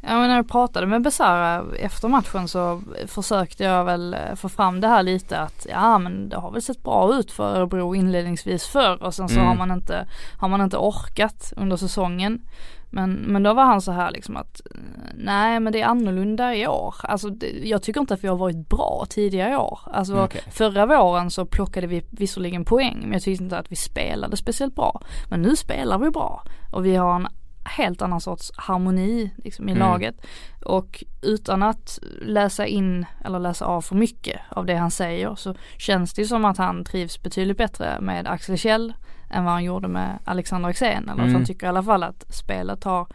[0.00, 4.48] Ja men när jag pratade med Besara efter matchen så försökte jag väl eh, få
[4.48, 7.94] fram det här lite att ja men det har väl sett bra ut för Örebro
[7.94, 9.46] inledningsvis förr och sen så mm.
[9.46, 10.08] har man inte
[10.38, 12.42] har man inte orkat under säsongen.
[12.96, 14.60] Men, men då var han så här liksom att
[15.14, 16.94] nej men det är annorlunda i år.
[17.02, 19.80] Alltså det, jag tycker inte att vi har varit bra tidigare i år.
[19.86, 20.40] Alltså okay.
[20.50, 24.74] förra våren så plockade vi visserligen poäng men jag tyckte inte att vi spelade speciellt
[24.74, 25.02] bra.
[25.30, 26.42] Men nu spelar vi bra
[26.72, 27.28] och vi har en
[27.64, 29.88] helt annan sorts harmoni liksom, i mm.
[29.88, 30.26] laget.
[30.64, 35.54] Och utan att läsa in eller läsa av för mycket av det han säger så
[35.78, 38.94] känns det som att han trivs betydligt bättre med Axel Kjell
[39.30, 41.08] än vad han gjorde med Alexander Axén.
[41.08, 41.34] Eller mm.
[41.34, 43.06] han tycker i alla fall att spelet har,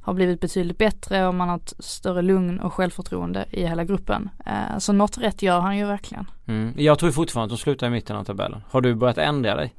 [0.00, 4.30] har blivit betydligt bättre och man har ett större lugn och självförtroende i hela gruppen.
[4.46, 6.26] Eh, så något rätt gör han ju verkligen.
[6.46, 6.74] Mm.
[6.76, 8.62] Jag tror fortfarande att de slutar i mitten av tabellen.
[8.70, 9.74] Har du börjat ändra dig?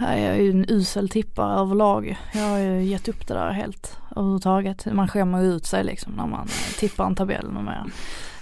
[0.00, 2.16] Jag är ju en usel tippare överlag.
[2.34, 4.86] Jag har ju gett upp det där helt överhuvudtaget.
[4.92, 7.86] Man skämmer ut sig liksom när man tippar en tabell numera.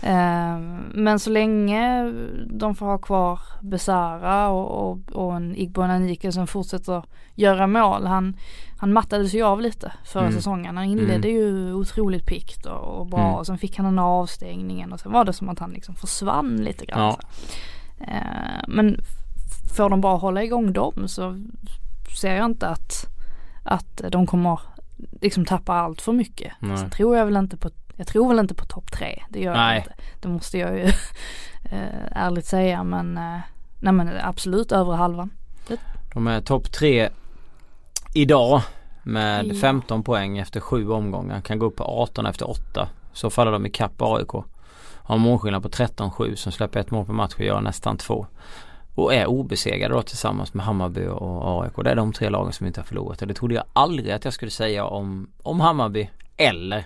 [0.02, 0.58] Eh,
[0.94, 2.12] men så länge
[2.46, 7.02] de får ha kvar Besara och, och, och en Igbo Nanike som fortsätter
[7.34, 8.06] göra mål.
[8.06, 8.36] Han,
[8.78, 10.34] han mattades ju av lite förra mm.
[10.34, 10.76] säsongen.
[10.76, 11.40] Han inledde mm.
[11.40, 13.20] ju otroligt pikt och, och bra.
[13.20, 13.34] Mm.
[13.34, 16.56] Och sen fick han den avstängningen och sen var det som att han liksom försvann
[16.56, 17.00] lite grann.
[17.00, 17.18] Ja.
[18.06, 19.00] Eh, men
[19.74, 21.36] får de bara hålla igång dem så
[22.20, 23.06] ser jag inte att,
[23.62, 24.60] att de kommer
[25.20, 26.52] liksom tappa allt för mycket.
[26.58, 26.78] Nej.
[26.78, 29.22] Sen tror jag väl inte på, jag tror väl inte på topp tre.
[29.28, 29.74] Det gör nej.
[29.74, 29.94] jag inte.
[30.20, 30.84] Det måste jag ju
[31.64, 33.40] eh, ärligt säga men eh,
[33.80, 35.30] nej men absolut över halvan.
[35.68, 35.80] Det.
[36.14, 37.08] De är topp tre
[38.14, 38.62] idag
[39.02, 39.54] med ja.
[39.54, 41.40] 15 poäng efter sju omgångar.
[41.40, 42.88] Kan gå upp på 18 efter 8.
[43.12, 44.32] Så faller de ikapp AIK.
[45.02, 48.26] Har målskillnad på 13-7 som släpper ett mål per match och gör nästan två
[48.94, 51.72] och är obesegrade då tillsammans med Hammarby och AIK.
[51.84, 54.24] Det är de tre lagen som inte har förlorat och det trodde jag aldrig att
[54.24, 56.84] jag skulle säga om, om Hammarby eller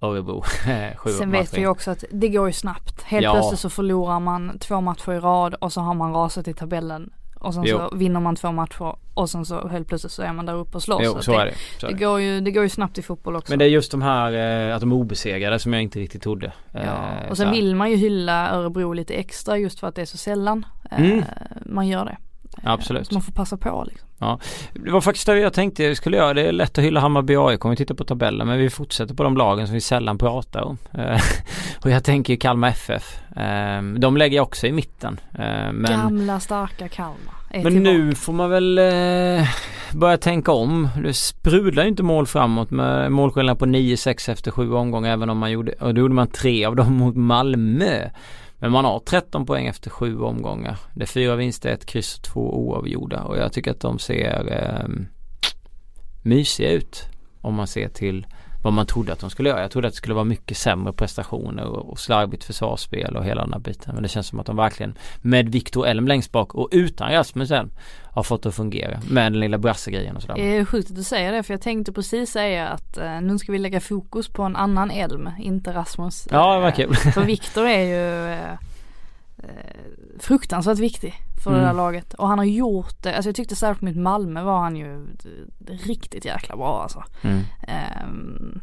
[0.00, 0.44] Örebro.
[1.18, 3.02] Sen vet vi också att det går ju snabbt.
[3.02, 3.32] Helt ja.
[3.32, 7.10] plötsligt så förlorar man två matcher i rad och så har man rasat i tabellen
[7.40, 7.78] och sen jo.
[7.78, 10.76] så vinner man två matcher och sen så helt plötsligt så är man där uppe
[10.76, 11.02] och slåss.
[11.04, 11.54] Jo, så, det, är det.
[11.80, 13.52] Så det, går ju, det går ju snabbt i fotboll också.
[13.52, 14.32] Men det är just de här
[14.68, 16.52] eh, att de är obesegrade som jag inte riktigt trodde.
[16.72, 16.80] Ja.
[16.80, 20.06] Eh, och sen vill man ju hylla Örebro lite extra just för att det är
[20.06, 21.24] så sällan mm.
[21.66, 22.16] man gör det.
[22.62, 23.06] Absolut.
[23.06, 24.08] Så man får passa på liksom.
[24.18, 24.38] Ja.
[24.72, 26.34] Det var faktiskt det jag tänkte jag skulle göra.
[26.34, 28.48] Det är lätt att hylla Hammarby och AIK om vi tittar på tabellen.
[28.48, 30.78] Men vi fortsätter på de lagen som vi sällan pratar om.
[30.92, 31.20] Eh,
[31.84, 33.18] och jag tänker Kalmar FF.
[33.36, 35.20] Ehm, de lägger jag också i mitten.
[35.38, 35.92] Ehm, men...
[35.92, 37.34] Gamla starka Kalmar.
[37.52, 39.48] Men nu får man väl eh,
[39.92, 40.88] börja tänka om.
[41.02, 45.38] Det sprudlar ju inte mål framåt med målskillnad på 9-6 efter sju omgångar även om
[45.38, 48.10] man gjorde, och då gjorde man tre av dem mot Malmö.
[48.60, 50.78] Men man har 13 poäng efter sju omgångar.
[50.94, 54.52] Det är fyra vinster, ett kryss och två oavgjorda och jag tycker att de ser
[54.52, 54.88] eh,
[56.22, 57.08] mysiga ut
[57.40, 58.26] om man ser till
[58.62, 59.60] vad man trodde att de skulle göra.
[59.60, 63.42] Jag trodde att det skulle vara mycket sämre prestationer och, och slarvigt försvarsspel och hela
[63.42, 63.94] den här biten.
[63.94, 67.50] Men det känns som att de verkligen med Viktor Elm längst bak och utan Rasmus
[67.50, 67.70] Elm
[68.12, 70.34] har fått att fungera med den lilla brassegrejen och sådär.
[70.34, 73.38] Det är sjukt att du säger det för jag tänkte precis säga att eh, nu
[73.38, 76.28] ska vi lägga fokus på en annan Elm, inte Rasmus.
[76.30, 76.94] Ja det var kul.
[76.94, 78.52] för Viktor är ju eh,
[79.38, 79.48] eh,
[80.18, 81.62] fruktansvärt viktig för mm.
[81.62, 82.14] det där laget.
[82.14, 85.06] Och han har gjort det, alltså jag tyckte särskilt mot Malmö var han ju
[85.66, 87.04] riktigt jäkla bra alltså.
[87.22, 87.42] Mm.
[88.04, 88.60] Um,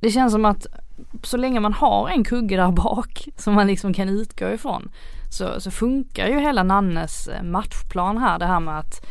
[0.00, 0.66] det känns som att
[1.22, 4.90] så länge man har en kugge där bak som man liksom kan utgå ifrån
[5.30, 9.06] så, så funkar ju hela Nannes eh, matchplan här det här med att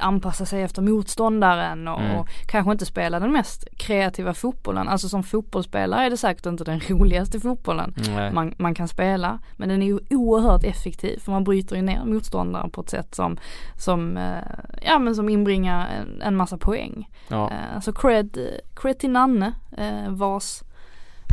[0.00, 2.16] anpassa sig efter motståndaren och, Mm.
[2.16, 4.88] och kanske inte spela den mest kreativa fotbollen.
[4.88, 7.94] Alltså som fotbollsspelare är det säkert inte den roligaste fotbollen
[8.32, 9.38] man, man kan spela.
[9.56, 13.14] Men den är ju oerhört effektiv för man bryter ju ner motståndaren på ett sätt
[13.14, 13.36] som,
[13.76, 14.42] som, eh,
[14.82, 17.08] ja, men som inbringar en, en massa poäng.
[17.28, 17.50] Ja.
[17.50, 18.38] Eh, Så cred,
[18.76, 20.60] cred till Nanne eh, vars,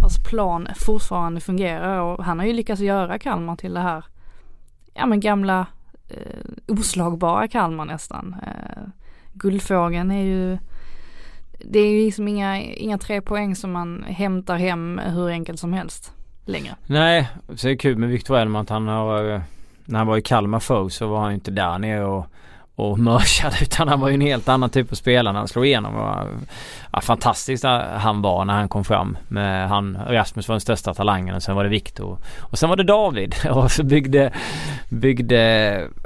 [0.03, 4.05] vars plan fortfarande fungerar och han har ju lyckats göra Kalmar till det här
[4.93, 5.65] ja men gamla
[6.09, 8.35] eh, oslagbara Kalmar nästan.
[8.43, 8.83] Eh,
[9.33, 10.57] Guldfågeln är ju
[11.65, 15.73] det är ju liksom inga, inga tre poäng som man hämtar hem hur enkelt som
[15.73, 16.13] helst
[16.45, 16.75] längre.
[16.85, 19.41] Nej, så är det kul med Viktor Elm att han har eh,
[19.85, 22.25] När han var i Kalmar förr så var han ju inte där nere och
[22.79, 25.65] och mörsade utan han var ju en helt annan typ av spelare när han slog
[25.65, 25.95] igenom.
[25.95, 26.27] Och,
[26.91, 27.63] ja, fantastiskt
[27.97, 29.17] han var när han kom fram.
[29.27, 32.17] Med han, Rasmus var den största talangen och sen var det Viktor.
[32.39, 34.31] Och sen var det David och så byggde,
[34.89, 35.39] byggde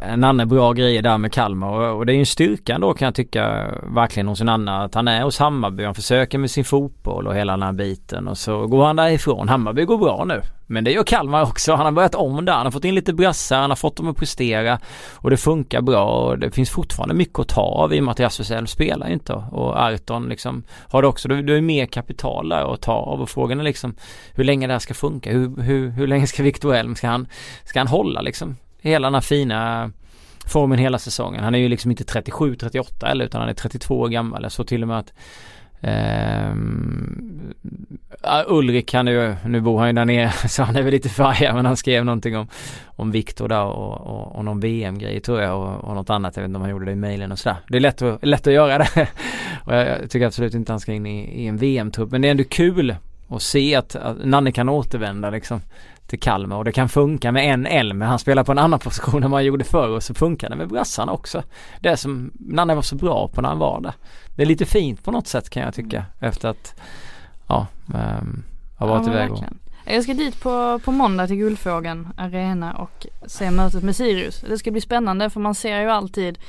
[0.01, 1.67] en annan bra grejer där med Kalmar.
[1.67, 4.81] Och, och det är ju en styrka då kan jag tycka verkligen hos en annan
[4.81, 5.83] att han är hos Hammarby.
[5.83, 9.49] Han försöker med sin fotboll och hela den här biten och så går han därifrån.
[9.49, 10.41] Hammarby går bra nu.
[10.73, 11.73] Men det gör Kalmar också.
[11.73, 12.53] Han har börjat om där.
[12.53, 13.59] Han har fått in lite brassar.
[13.59, 14.79] Han har fått dem att prestera.
[15.13, 16.05] Och det funkar bra.
[16.05, 19.09] Och det finns fortfarande mycket att ta av i och med att Rasmus Elm spelar
[19.09, 19.33] inte.
[19.33, 21.27] Och Arton liksom har det också.
[21.27, 23.21] Du, du har mer kapital där att ta av.
[23.21, 23.95] Och frågan är liksom
[24.33, 25.31] hur länge det här ska funka.
[25.31, 27.27] Hur, hur, hur länge ska Victor Elm, ska han,
[27.63, 29.91] ska han hålla liksom hela den här fina
[30.45, 31.43] formen hela säsongen.
[31.43, 34.43] Han är ju liksom inte 37-38 eller utan han är 32 år gammal.
[34.43, 35.13] Jag såg till och med att
[35.83, 37.53] Um,
[38.47, 41.09] Ulrik han är ju, nu bor han ju där nere så han är väl lite
[41.09, 42.47] förargad men han skrev någonting om,
[42.85, 46.35] om Viktor där och, och, och någon VM-grej tror jag och, och något annat.
[46.35, 47.57] Jag vet inte om han gjorde det i mejlen och sådär.
[47.67, 49.07] Det är lätt att, lätt att göra det.
[49.65, 52.27] och jag, jag, tycker absolut inte han ska in i, i en VM-trupp men det
[52.27, 52.95] är ändå kul
[53.29, 55.61] att se att, att Nanne kan återvända liksom
[56.07, 58.01] till Kalmar och det kan funka med en Elm.
[58.01, 60.67] Han spelar på en annan position än man gjorde förr och så funkar det med
[60.67, 61.43] brassarna också.
[61.79, 63.93] Det som Nanne var så bra på när han var där.
[64.35, 66.75] Det är lite fint på något sätt kan jag tycka efter att
[67.47, 67.67] ja,
[68.21, 68.43] um,
[68.77, 69.43] ha varit ja, iväg och.
[69.85, 74.41] Jag ska dit på, på måndag till Guldfågeln Arena och se mötet med Sirius.
[74.41, 76.39] Det ska bli spännande för man ser ju alltid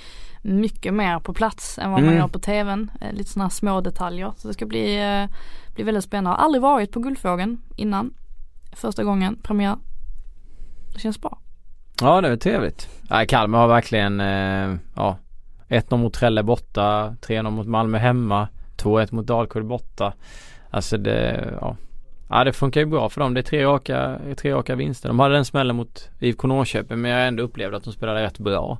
[0.43, 2.19] mycket mer på plats än vad man Mm.
[2.21, 2.91] gör på tvn.
[3.01, 4.33] Eh, Lite sådana små detaljer.
[4.37, 5.37] Så det ska bli, eh,
[5.75, 6.31] bli väldigt spännande.
[6.31, 8.15] Jag har aldrig varit på Guldfågeln innan.
[8.73, 9.77] Första gången, premiär.
[10.93, 11.39] Det känns bra.
[12.01, 12.89] Ja det är trevligt.
[13.09, 15.19] Ja, Kalmar har verkligen eh, ja
[15.69, 20.13] 1-0 mot Trelle borta, 3-0 mot Malmö hemma, 2-1 mot Dalkurd borta.
[20.71, 21.77] Alltså det, ja.
[22.29, 23.35] Ja det funkar ju bra för dem.
[23.35, 25.09] Det är tre raka, tre raka vinster.
[25.09, 28.39] De hade den smällen mot IFK Norrköping men jag ändå upplevde att de spelade rätt
[28.39, 28.79] bra.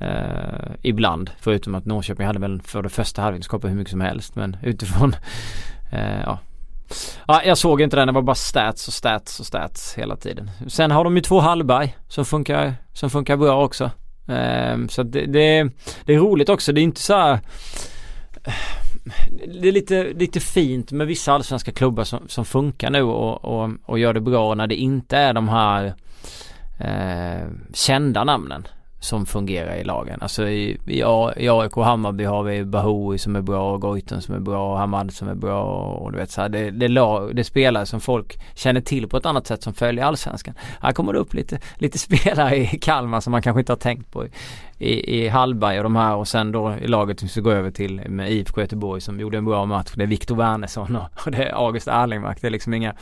[0.00, 1.30] Eh, ibland.
[1.38, 4.56] Förutom att Norrköping hade väl för det första halvlek skapat hur mycket som helst men
[4.62, 5.16] utifrån
[5.92, 6.38] eh, ja.
[7.26, 8.06] Ja, jag såg inte den.
[8.06, 10.50] Det var bara stats och stats och stats hela tiden.
[10.68, 13.90] Sen har de ju två Hallberg som funkar, som funkar bra också.
[14.28, 15.70] Ehm, så det, det,
[16.04, 16.72] det är roligt också.
[16.72, 17.38] Det är inte så här,
[19.60, 23.70] Det är lite, lite fint med vissa allsvenska klubbar som, som funkar nu och, och,
[23.82, 25.94] och gör det bra när det inte är de här
[26.80, 28.66] eh, kända namnen
[29.04, 30.18] som fungerar i lagen.
[30.22, 30.98] Alltså i, i,
[31.36, 34.72] i AIK och Hammarby har vi Bahoui som är bra, och Goitom som är bra,
[34.72, 37.86] och Hamad som är bra och du vet så här, det, det, lag, det spelare
[37.86, 40.54] som folk känner till på ett annat sätt som följer allsvenskan.
[40.80, 44.12] Här kommer det upp lite, lite spelare i Kalmar som man kanske inte har tänkt
[44.12, 44.30] på i,
[44.78, 47.70] i, i Hallberg och de här och sen då i laget som ska gå över
[47.70, 49.92] till med IFK Göteborg som gjorde en bra match.
[49.96, 52.38] Det är Viktor Wernersson och, och det är August Erlingmark.
[52.40, 52.94] Det är liksom inga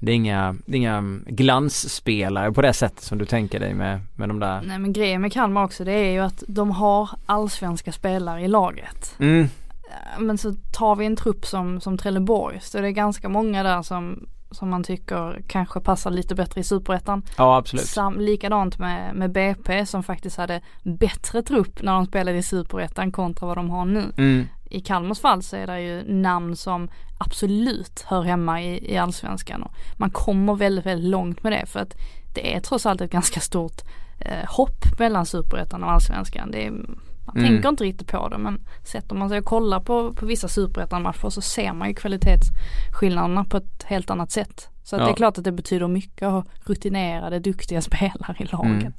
[0.00, 4.00] det är inga, det är inga glansspelare på det sättet som du tänker dig med,
[4.16, 4.62] med de där.
[4.62, 8.48] Nej men grejen med Kalmar också det är ju att de har allsvenska spelare i
[8.48, 9.14] laget.
[9.18, 9.48] Mm,
[9.90, 13.62] Eh, Men så tar vi en trupp som, som Trelleborg så det är ganska många
[13.62, 17.22] där som, som man tycker kanske passar lite bättre i superettan.
[17.36, 17.86] ja absolut.
[17.86, 23.12] Sam, likadant med, med BP som faktiskt hade bättre trupp när de spelade i superettan
[23.12, 24.12] kontra vad de har nu.
[24.16, 26.88] Mm, I Kalmars fall så är det ju namn som
[27.18, 31.80] absolut hör hemma i, i allsvenskan och man kommer väldigt, väldigt långt med det för
[31.80, 31.94] att
[32.34, 33.82] det är trots allt ett ganska stort
[34.18, 36.50] eh, hopp mellan superettan och allsvenskan.
[36.50, 37.48] Det är, man Mm.
[37.48, 41.28] tänker inte riktigt på det men sätter man sig och kollar på, på vissa superettan-matcher
[41.30, 44.68] så ser man ju kvalitetsskillnaderna på ett helt annat sätt.
[44.84, 45.04] Så Ja.
[45.04, 48.82] det är klart att det betyder mycket att ha rutinerade, duktiga spelare i laget.
[48.82, 48.92] Mm.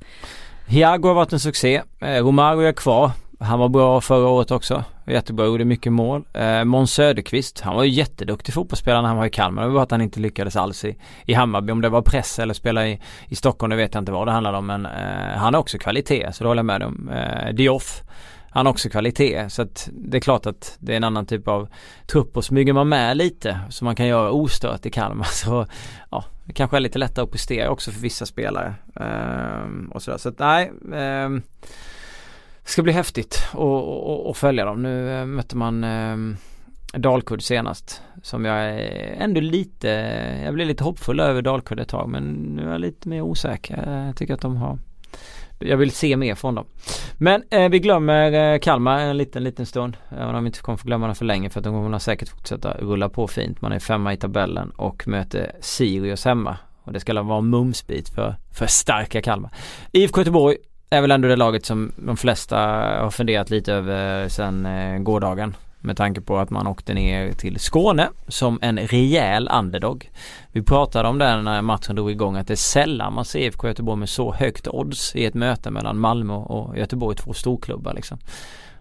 [0.67, 1.82] Hiago har varit en succé.
[1.99, 3.11] Eh, Romario är kvar.
[3.41, 4.83] Han var bra förra året också.
[5.07, 6.23] Jättebra, gjorde mycket mål.
[6.33, 9.61] Eh, Måns Söderqvist, han var ju jätteduktig fotbollsspelare när han var i Kalmar.
[9.61, 11.71] Det var bara att han inte lyckades alls i, i Hammarby.
[11.71, 14.31] Om det var press eller spela i, i Stockholm, det vet jag inte vad det
[14.31, 14.65] handlade om.
[14.65, 17.09] Men eh, han har också kvalitet, så det håller jag med om.
[17.09, 18.01] Eh, Dioff,
[18.49, 19.49] han har också kvalitet.
[19.49, 21.67] Så att det är klart att det är en annan typ av
[22.07, 25.65] trupp och smyger man med lite så man kan göra ostört i Kalmar så
[26.11, 28.75] ja, det kanske är lite lättare att prestera också för vissa spelare.
[28.95, 30.17] Eh, och sådär.
[30.17, 30.71] Så att nej.
[30.93, 31.29] Eh,
[32.70, 33.47] ska bli häftigt
[34.30, 34.82] att följa dem.
[34.82, 36.17] Nu eh, mötte man eh,
[36.93, 39.88] Dalkurd senast som jag är ändå lite,
[40.43, 44.05] jag blev lite hoppfull över Dalkurd ett tag men nu är jag lite mer osäker.
[44.05, 44.78] Jag tycker att de har
[45.59, 46.65] jag vill se mer från dem.
[47.17, 49.97] Men eh, vi glömmer eh, Kalmar en liten, liten stund.
[50.09, 52.30] Även om vi inte kommer få glömma dem för länge för att de kommer säkert
[52.30, 53.61] fortsätta rulla på fint.
[53.61, 56.57] Man är femma i tabellen och möter Sirius hemma.
[56.84, 59.51] Och det ska vara en mumsbit för, för starka Kalmar.
[59.91, 60.57] IFK Göteborg
[60.89, 62.57] är väl ändå det laget som de flesta
[63.01, 65.55] har funderat lite över sen eh, gårdagen.
[65.81, 70.11] Med tanke på att man åkte ner till Skåne som en rejäl underdog.
[70.51, 73.67] Vi pratade om det när matchen drog igång att det är sällan man ser IFK
[73.67, 78.17] Göteborg med så högt odds i ett möte mellan Malmö och Göteborg, två storklubbar liksom.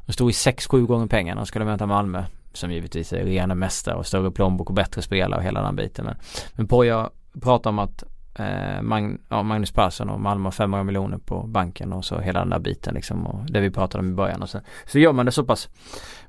[0.07, 3.95] De stod i 6-7 gånger pengarna och skulle möta Malmö som givetvis är rena mästare
[3.95, 6.05] och större plånbok och bättre spelare och hela den biten.
[6.05, 6.17] Men,
[6.53, 8.05] men Poja pratar om att
[8.39, 12.51] eh, Mag ja, Magnus Persson och Malmö 500 miljoner på banken och så hela den
[12.51, 15.27] där biten liksom och det vi pratade om i början och så, så gör man
[15.27, 15.69] det så pass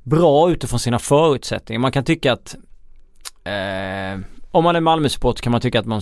[0.04, 1.80] bra utifrån sina förutsättningar.
[1.80, 2.56] Man kan tycka att
[3.44, 4.20] eh,
[4.52, 6.02] om man är Malmö-support kan man tycka att man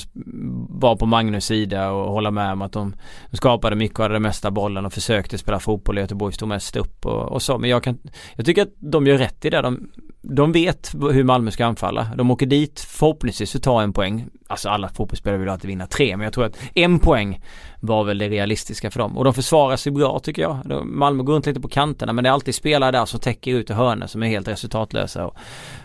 [0.70, 2.96] var på Magnus sida och hålla med om att de
[3.34, 6.76] skapade mycket och hade det mesta bollen och försökte spela fotboll i Göteborg stod mest
[6.76, 7.58] upp och, och, så.
[7.58, 7.98] Men jag kan,
[8.36, 9.62] jag tycker att de gör rätt i det.
[9.62, 9.92] De,
[10.22, 12.08] de vet hur Malmö ska anfalla.
[12.16, 14.26] De åker dit förhoppningsvis för att ta en poäng.
[14.48, 17.42] Alltså alla fotbollsspelare vill alltid vinna tre men jag tror att en poäng
[17.80, 19.18] var väl det realistiska för dem.
[19.18, 20.86] Och de försvarar sig bra tycker jag.
[20.86, 23.70] Malmö går runt lite på kanterna men det är alltid spelare där som täcker ut
[23.70, 25.26] i hörnor som är helt resultatlösa.
[25.26, 25.38] Och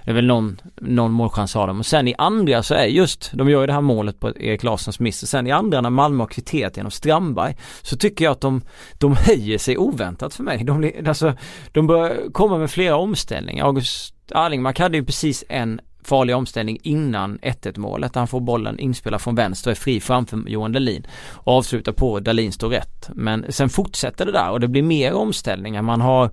[0.05, 1.79] det är väl någon, någon målchans har de.
[1.79, 4.63] Och sen i andra så är just, de gör ju det här målet på Erik
[4.63, 5.23] Larssons miss.
[5.23, 8.63] Och sen i andra när Malmö har kvitterat genom Strandberg så tycker jag att de,
[8.99, 10.65] de höjer sig oväntat för mig.
[10.65, 11.35] De, alltså,
[11.73, 13.65] de börjar komma med flera omställningar.
[13.65, 18.15] August Arlingmark hade ju precis en farlig omställning innan 1-1 målet.
[18.15, 22.21] Han får bollen inspelad från vänster och är fri framför Johan Dahlin och avslutar på
[22.21, 23.11] Dahlin står rätt.
[23.15, 25.83] Men sen fortsätter det där och det blir mer omställningar.
[25.83, 26.31] Man har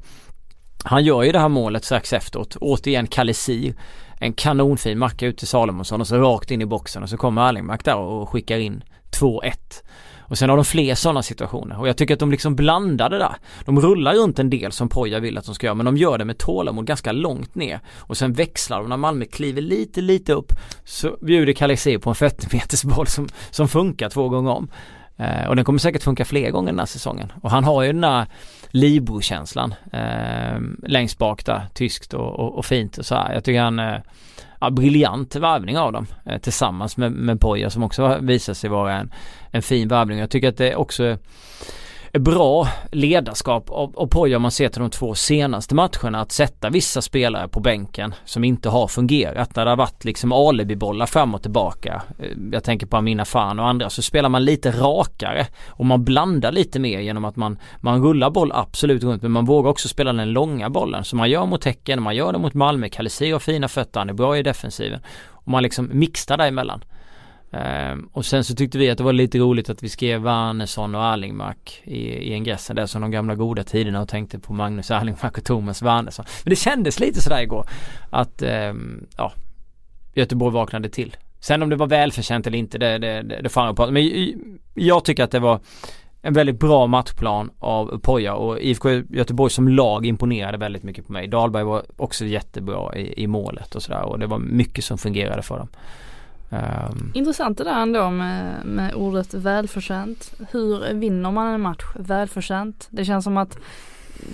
[0.84, 2.56] han gör ju det här målet strax efteråt.
[2.56, 3.74] Återigen Kalesir.
[4.20, 7.50] En kanonfin macka ut till Salomonsson och så rakt in i boxen och så kommer
[7.50, 9.52] Erlingmark där och skickar in 2-1.
[10.30, 13.18] Och sen har de fler sådana situationer och jag tycker att de liksom blandar det
[13.18, 13.36] där.
[13.66, 16.18] De rullar runt en del som Poja vill att de ska göra men de gör
[16.18, 17.80] det med tålamod ganska långt ner.
[17.98, 20.54] Och sen växlar de när Malmö kliver lite, lite upp
[20.84, 24.70] så bjuder Kalexir på en 40 meters boll som, som funkar två gånger om.
[25.20, 27.32] Eh, och den kommer säkert funka fler gånger den här säsongen.
[27.42, 28.26] Och han har ju den där
[28.70, 33.34] Libro-känslan eh, längst bak där, tyskt och, och, och, fint och så här.
[33.34, 33.98] Jag tycker han eh,
[34.60, 38.93] ja, briljant värvning av dem eh, tillsammans med, med Poja som också visar sig vara
[38.93, 39.12] en,
[39.51, 40.20] en fin värvning.
[40.20, 41.18] Jag tycker att det också
[42.14, 46.70] bra ledarskap av, av Poja om man ser till de två senaste matcherna att sätta
[46.70, 49.55] vissa spelare på bänken som inte har fungerat.
[49.55, 52.01] När det har varit liksom alibi-bollar fram och tillbaka.
[52.20, 56.03] Eh, jag tänker på Amina Fan och andra så spelar man lite rakare och man
[56.03, 59.88] blandar lite mer genom att man, man rullar boll absolut runt men man vågar också
[59.88, 63.32] spela den långa bollen som man gör mot Häcken, man gör det mot Malmö, Kalisi
[63.32, 64.99] har fina fötter, han är bra i defensiven
[65.30, 66.84] och man liksom mixar däremellan.
[67.52, 70.95] Um, och sen så tyckte vi att det var lite roligt att vi skrev Wernersson
[70.95, 74.91] och Erlingmark i, i ingressen där som de gamla goda tiderna och tänkte på Magnus
[74.91, 76.26] Erlingmark och Thomas Wernersson.
[76.43, 77.70] Men det kändes lite sådär igår
[78.10, 79.34] att um, ja
[80.14, 81.18] Göteborg vaknade till.
[81.39, 83.91] Sen om det var välförtjänt eller inte det, det, det, det fan på.
[83.91, 84.34] Men
[84.74, 85.60] jag tycker att det var
[86.22, 91.12] en väldigt bra matchplan av Poja och IFK Göteborg som lag imponerade väldigt mycket på
[91.12, 91.28] mig.
[91.28, 95.41] Dahlberg var också jättebra i, i målet och sådär och det var mycket som fungerade
[95.41, 95.68] för dem.
[96.50, 97.12] Um.
[97.14, 100.34] Intressant det där ändå med, med ordet välförtjänt.
[100.52, 102.88] Hur vinner man en match välförtjänt?
[102.91, 103.58] Det känns som att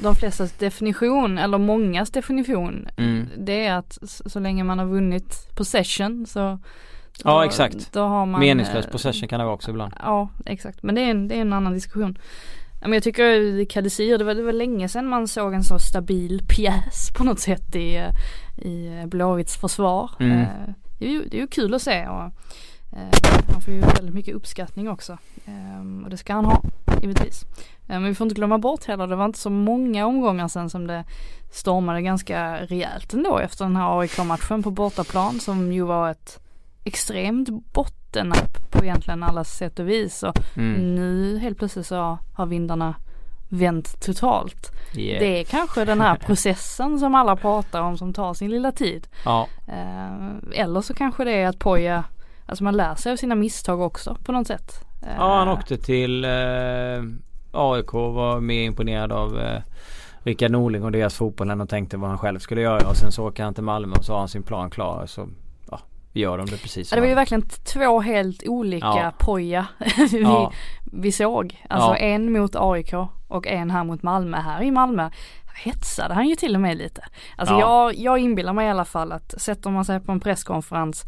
[0.01, 3.27] de flestas definition, eller mångas definition, mm.
[3.37, 6.59] det är att så länge man har vunnit possession så
[7.23, 7.93] då, Ja exakt.
[7.93, 9.93] Då har man Meningslös possession kan det vara också ibland.
[10.03, 12.17] Ja exakt, men det är en, det är en annan diskussion.
[12.81, 16.41] Men jag tycker Kadesir, det var, det var länge sedan man såg en så stabil
[16.47, 18.09] pjäs på något sätt i,
[18.57, 20.11] i Blåvitts försvar.
[20.19, 20.45] Mm.
[20.99, 22.23] Det är ju, det är ju kul att se och
[22.91, 23.09] eh,
[23.51, 25.17] han får ju väldigt mycket uppskattning också.
[25.45, 26.61] Eh, och det ska han ha,
[27.01, 27.43] givetvis.
[27.87, 30.69] Eh, men vi får inte glömma bort heller, det var inte så många omgångar sedan
[30.69, 31.03] som det
[31.51, 36.39] stormade ganska rejält ändå efter den här AIK-matchen på bortaplan som ju var ett
[36.83, 40.23] extremt bottennapp på egentligen alla sätt och vis.
[40.23, 40.95] Och mm.
[40.95, 42.95] nu helt plötsligt så har vindarna
[43.57, 44.71] vänt totalt.
[44.95, 45.19] Yeah.
[45.19, 49.07] Det är kanske den här processen som alla pratar om som tar sin lilla tid.
[49.25, 49.47] Ja.
[49.67, 52.03] Eh, eller så kanske det är att Poja,
[52.45, 54.85] alltså man lär sig av sina misstag också på något sätt.
[55.01, 57.03] Eh, ja han åkte till eh,
[57.51, 59.61] AIK var mer imponerad av eh,
[60.23, 63.11] Rickard Norling och deras fotboll än och tänkte vad han själv skulle göra och sen
[63.11, 65.05] så åker han till Malmö och så har han sin plan klar.
[65.05, 65.27] Så
[65.71, 65.79] ja,
[66.13, 67.41] gör de det precis ja, Det var ju verkligen
[67.73, 69.13] två helt olika ja.
[69.19, 69.67] Poja
[70.11, 70.51] vi, ja.
[70.83, 71.63] vi såg.
[71.69, 71.97] Alltså ja.
[71.97, 72.93] en mot AIK
[73.27, 74.37] och en här mot Malmö.
[74.37, 75.09] Här i Malmö
[75.55, 77.01] hetsade han ju till och med lite.
[77.35, 77.59] Alltså Ja.
[77.59, 81.05] jag, jag inbillar mig i alla fall att sätter man sig på en presskonferens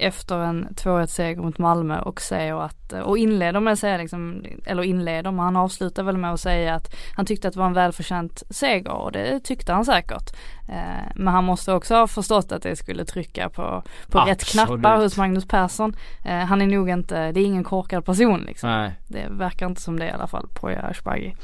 [0.00, 4.44] efter en 2-1 seger mot Malmö och säger att, och inleder med att säga liksom,
[4.66, 7.66] eller inleder, men han avslutar väl med att säga att han tyckte att det var
[7.66, 10.36] en välförtjänt seger och det tyckte han säkert.
[10.68, 14.96] Eh, men han måste också ha förstått att det skulle trycka på, på rätt knappar
[14.96, 15.96] hos Magnus Persson.
[16.24, 18.70] Eh, han är nog inte, det är ingen korkad person liksom.
[18.70, 18.92] Nej.
[19.08, 21.34] Det verkar inte som det i alla fall på Ashbaghi.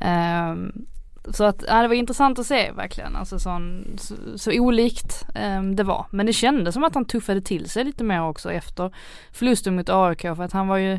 [0.00, 0.86] Um,
[1.30, 5.76] så att, ja, det var intressant att se verkligen, alltså sån, så, så olikt ehm,
[5.76, 6.06] det var.
[6.10, 8.94] Men det kändes som att han tuffade till sig lite mer också efter
[9.32, 10.98] förlusten mot AIK för att han var ju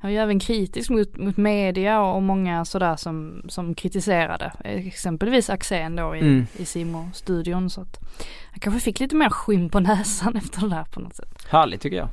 [0.00, 4.52] han var ju även kritisk mot, mot media och, och många sådär som, som kritiserade.
[4.64, 6.46] Exempelvis Axén då i, Mm.
[6.56, 7.98] i Simon-studion så att
[8.50, 11.46] han kanske fick lite mer skinn på näsan efter det där på något sätt.
[11.50, 12.08] Härligt tycker jag.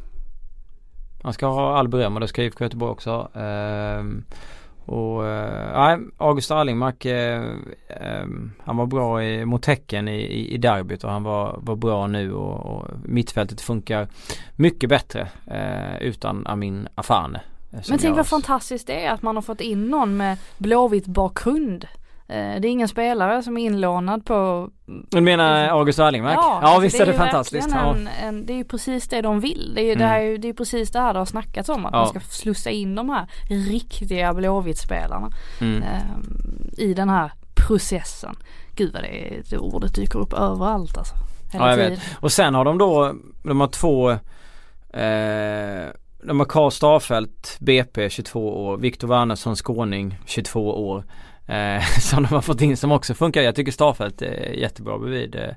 [1.24, 3.42] Han ska ha all beröm och det ska IFK Göteborg också ha.
[3.42, 4.24] Ehm,
[4.86, 7.44] och eh, nej, August Arlingmark eh,
[7.88, 11.76] ehm, han var bra i, mot Häcken i, i, i derbyt och han var, var
[11.76, 14.08] bra nu och, och mittfältet funkar
[14.56, 17.42] mycket bättre eh, utan Amin Afane.
[17.72, 21.06] eh, Men tänk vad fantastiskt det är att man har fått in någon med blåvitt
[21.06, 21.88] bakgrund.
[22.28, 24.70] Eh, Det är ingen spelare som är inlånad på
[25.10, 26.36] Du menar August Arlingmark?
[26.38, 27.70] Ja, alltså visst är det, fantastiskt.
[27.72, 27.96] Ja.
[27.96, 29.72] En, en, det är ju precis det de vill.
[29.76, 30.10] Det är ju det, Mm.
[30.10, 31.86] här, är ju- det är precis det här det har snackats om.
[31.86, 32.00] Att Ja.
[32.00, 33.28] man ska slussa in de här
[33.70, 35.30] riktiga blåvitt-spelarna
[35.62, 35.84] Mm.
[35.84, 37.32] ehm, i den här
[37.68, 38.36] processen.
[38.76, 41.16] Gud vad det, är, det ordet dyker upp överallt alltså.
[41.54, 41.92] Hela Ja, jag tiden.
[41.92, 42.04] vet.
[42.20, 43.14] Och sen har de då,
[43.44, 44.10] de har två
[45.00, 45.90] eh,
[46.28, 51.04] de har Karl Starfelt, BP 22 år, Viktor Wernersson Skåning 22 år.
[51.48, 53.42] Eh, som de har fått in som också funkar.
[53.42, 55.56] Jag tycker Starfelt är jättebra bredvid, eh,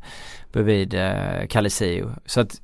[0.52, 2.10] bredvid eh, Caliseo.
[2.26, 2.60] Så att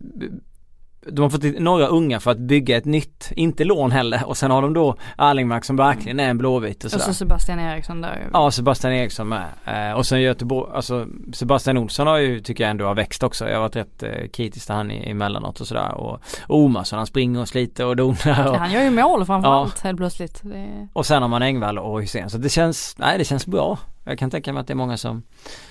[1.12, 4.26] de har fått några unga för att bygga ett nytt, inte lån heller.
[4.26, 7.58] Och sen har de då Arlingmark som verkligen är en blåvit och Och så Sebastian
[7.60, 8.28] Eriksson där.
[8.32, 9.44] Ja, Sebastian Eriksson med.
[9.64, 13.48] Eh, och sen Göteborg, alltså Sebastian Olsson har ju, tycker jag ändå har växt också.
[13.48, 15.94] Jag har varit rätt eh, kritisk till han i- emellanåt och sådär.
[15.94, 18.48] Och, och Omarsson han springer och sliter och donar.
[18.50, 20.40] Och, Han gör ju mål framförallt helt plötsligt.
[20.42, 22.30] Det, och sen har man Engvall och Hysén.
[22.30, 23.78] Så det känns, nej det känns bra.
[24.04, 25.22] Jag kan tänka mig att det är många som,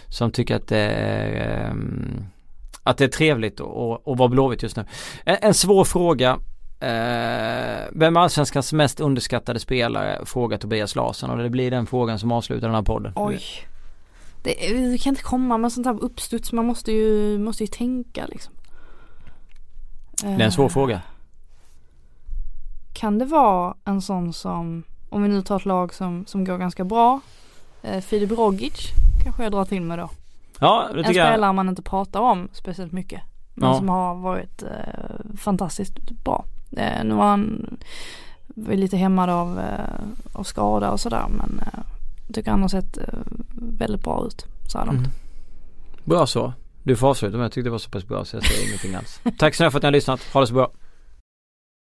[0.07, 2.25] som tycker att det ehm,
[2.83, 4.85] att det är trevligt att- att vara blåvitt just nu.
[5.25, 6.29] En, en svår fråga.
[6.79, 10.25] Eh, vem är allsvenskans mest underskattade spelare?
[10.25, 13.13] Frågar Tobias Larsson och det blir den frågan som avslutar den här podden.
[13.15, 13.39] oj.
[14.43, 16.51] Det, du kan inte komma med sånt här uppstuds.
[16.51, 18.53] Man måste ju, måste ju tänka liksom.
[20.21, 21.01] Det är en svår Eh, fråga.
[22.93, 26.57] Kan det vara en sån som, om vi nu tar ett lag som, som går
[26.57, 27.19] ganska bra,
[27.83, 28.73] eh, Filip Rogic
[29.23, 30.09] kanske jag drar till med då.
[30.63, 31.27] Ja, det En tycker jag.
[31.33, 33.21] spelare man inte pratar om speciellt mycket.
[33.53, 33.75] Men Ja.
[33.77, 36.45] som har varit eh, fantastiskt bra.
[36.77, 37.77] Eh, nu var han
[38.55, 39.99] lite hämmad av, eh,
[40.33, 41.79] av skada och sådär men eh,
[42.27, 43.03] jag tycker han har sett eh,
[43.53, 44.97] väldigt bra ut så här långt.
[44.97, 45.11] Mm.
[46.03, 46.53] Bra så.
[46.83, 48.95] Du får avsluta men jag tyckte det var så pass bra så jag säger ingenting
[48.95, 49.19] alls.
[49.39, 50.21] Tack så mycket för att ni har lyssnat.
[50.33, 50.71] Ha det så bra.